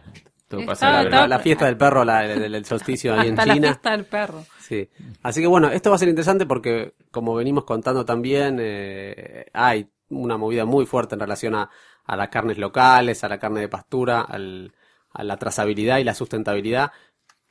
Todo 0.47 0.61
Está- 0.61 0.71
pasa 0.73 1.03
la, 1.03 1.27
la 1.27 1.39
fiesta 1.39 1.65
del 1.65 1.77
perro, 1.77 2.03
la, 2.05 2.25
el, 2.25 2.53
el 2.55 2.65
solsticio 2.65 3.13
ahí 3.13 3.27
en 3.29 3.33
Hasta 3.33 3.45
la 3.45 3.53
China. 3.53 3.67
fiesta 3.69 3.91
del 3.91 4.05
perro. 4.05 4.43
Sí. 4.59 4.89
Así 5.23 5.41
que 5.41 5.47
bueno, 5.47 5.69
esto 5.69 5.89
va 5.89 5.95
a 5.95 5.99
ser 5.99 6.09
interesante 6.09 6.45
porque, 6.45 6.93
como 7.11 7.33
venimos 7.35 7.63
contando 7.63 8.05
también, 8.05 8.57
eh, 8.61 9.45
hay 9.53 9.87
una 10.09 10.37
movida 10.37 10.65
muy 10.65 10.85
fuerte 10.85 11.15
en 11.15 11.21
relación 11.21 11.55
a, 11.55 11.69
a 12.05 12.15
las 12.17 12.29
carnes 12.29 12.57
locales, 12.57 13.23
a 13.23 13.29
la 13.29 13.39
carne 13.39 13.61
de 13.61 13.67
pastura, 13.69 14.21
al- 14.21 14.73
a 15.11 15.23
la 15.23 15.37
trazabilidad 15.37 15.97
y 15.99 16.03
la 16.03 16.13
sustentabilidad, 16.15 16.91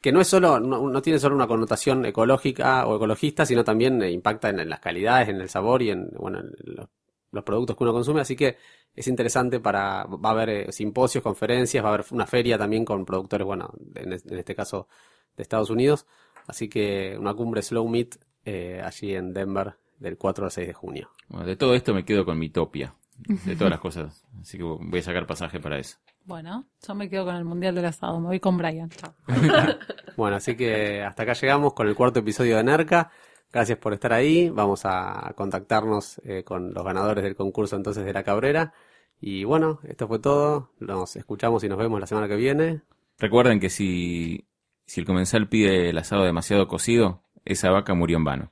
que 0.02 0.12
no 0.12 0.20
es 0.20 0.28
solo, 0.28 0.60
no, 0.60 0.88
no 0.88 1.00
tiene 1.00 1.18
solo 1.18 1.36
una 1.36 1.46
connotación 1.46 2.04
ecológica 2.04 2.86
o 2.86 2.96
ecologista, 2.96 3.46
sino 3.46 3.62
también 3.62 4.02
eh, 4.02 4.10
impacta 4.10 4.50
en, 4.50 4.60
en 4.60 4.68
las 4.68 4.80
calidades, 4.80 5.28
en 5.28 5.40
el 5.40 5.48
sabor 5.48 5.80
y 5.80 5.90
en, 5.90 6.10
bueno, 6.18 6.40
en 6.40 6.52
los, 6.64 6.88
los 7.30 7.44
productos 7.44 7.76
que 7.76 7.84
uno 7.84 7.92
consume. 7.92 8.20
Así 8.20 8.34
que 8.34 8.56
es 8.94 9.06
interesante 9.06 9.60
para, 9.60 10.04
va 10.04 10.30
a 10.30 10.32
haber 10.32 10.48
eh, 10.50 10.72
simposios, 10.72 11.22
conferencias, 11.22 11.84
va 11.84 11.90
a 11.90 11.94
haber 11.94 12.06
una 12.10 12.26
feria 12.26 12.58
también 12.58 12.84
con 12.84 13.06
productores, 13.06 13.46
bueno, 13.46 13.72
en, 13.94 14.12
en 14.12 14.38
este 14.38 14.54
caso 14.56 14.88
de 15.36 15.42
Estados 15.44 15.70
Unidos. 15.70 16.06
Así 16.48 16.68
que 16.68 17.16
una 17.18 17.34
cumbre 17.34 17.62
Slow 17.62 17.88
Meat 17.88 18.16
eh, 18.44 18.82
allí 18.84 19.14
en 19.14 19.32
Denver 19.32 19.74
del 19.98 20.18
4 20.18 20.46
al 20.46 20.50
6 20.50 20.66
de 20.66 20.74
junio. 20.74 21.10
Bueno, 21.28 21.46
de 21.46 21.54
todo 21.54 21.74
esto 21.74 21.94
me 21.94 22.04
quedo 22.04 22.24
con 22.24 22.38
mi 22.38 22.50
topia. 22.50 22.94
De 23.16 23.54
todas 23.54 23.70
las 23.70 23.80
cosas. 23.80 24.26
Así 24.40 24.58
que 24.58 24.64
voy 24.64 24.98
a 24.98 25.02
sacar 25.02 25.26
pasaje 25.26 25.60
para 25.60 25.78
eso. 25.78 25.98
Bueno, 26.24 26.66
yo 26.86 26.94
me 26.94 27.08
quedo 27.08 27.24
con 27.24 27.34
el 27.34 27.44
Mundial 27.44 27.74
del 27.74 27.84
asado, 27.86 28.20
me 28.20 28.28
voy 28.28 28.40
con 28.40 28.56
Brian. 28.56 28.90
Chao. 28.90 29.14
Bueno, 30.14 30.36
así 30.36 30.54
que 30.56 31.02
hasta 31.02 31.22
acá 31.22 31.32
llegamos 31.32 31.72
con 31.72 31.88
el 31.88 31.94
cuarto 31.94 32.20
episodio 32.20 32.58
de 32.58 32.64
NERCA. 32.64 33.10
Gracias 33.50 33.78
por 33.78 33.94
estar 33.94 34.12
ahí. 34.12 34.50
Vamos 34.50 34.82
a 34.84 35.32
contactarnos 35.34 36.20
eh, 36.24 36.44
con 36.44 36.74
los 36.74 36.84
ganadores 36.84 37.24
del 37.24 37.34
concurso 37.34 37.76
entonces 37.76 38.04
de 38.04 38.12
la 38.12 38.22
Cabrera. 38.22 38.74
Y 39.20 39.44
bueno, 39.44 39.80
esto 39.84 40.06
fue 40.06 40.18
todo. 40.18 40.70
Nos 40.80 41.16
escuchamos 41.16 41.64
y 41.64 41.68
nos 41.68 41.78
vemos 41.78 41.98
la 41.98 42.06
semana 42.06 42.28
que 42.28 42.36
viene. 42.36 42.82
Recuerden 43.18 43.58
que 43.58 43.70
si 43.70 44.46
Si 44.84 45.00
el 45.00 45.06
comensal 45.06 45.48
pide 45.48 45.88
el 45.88 45.96
asado 45.96 46.24
demasiado 46.24 46.68
cocido, 46.68 47.22
esa 47.44 47.70
vaca 47.70 47.94
murió 47.94 48.18
en 48.18 48.24
vano. 48.24 48.51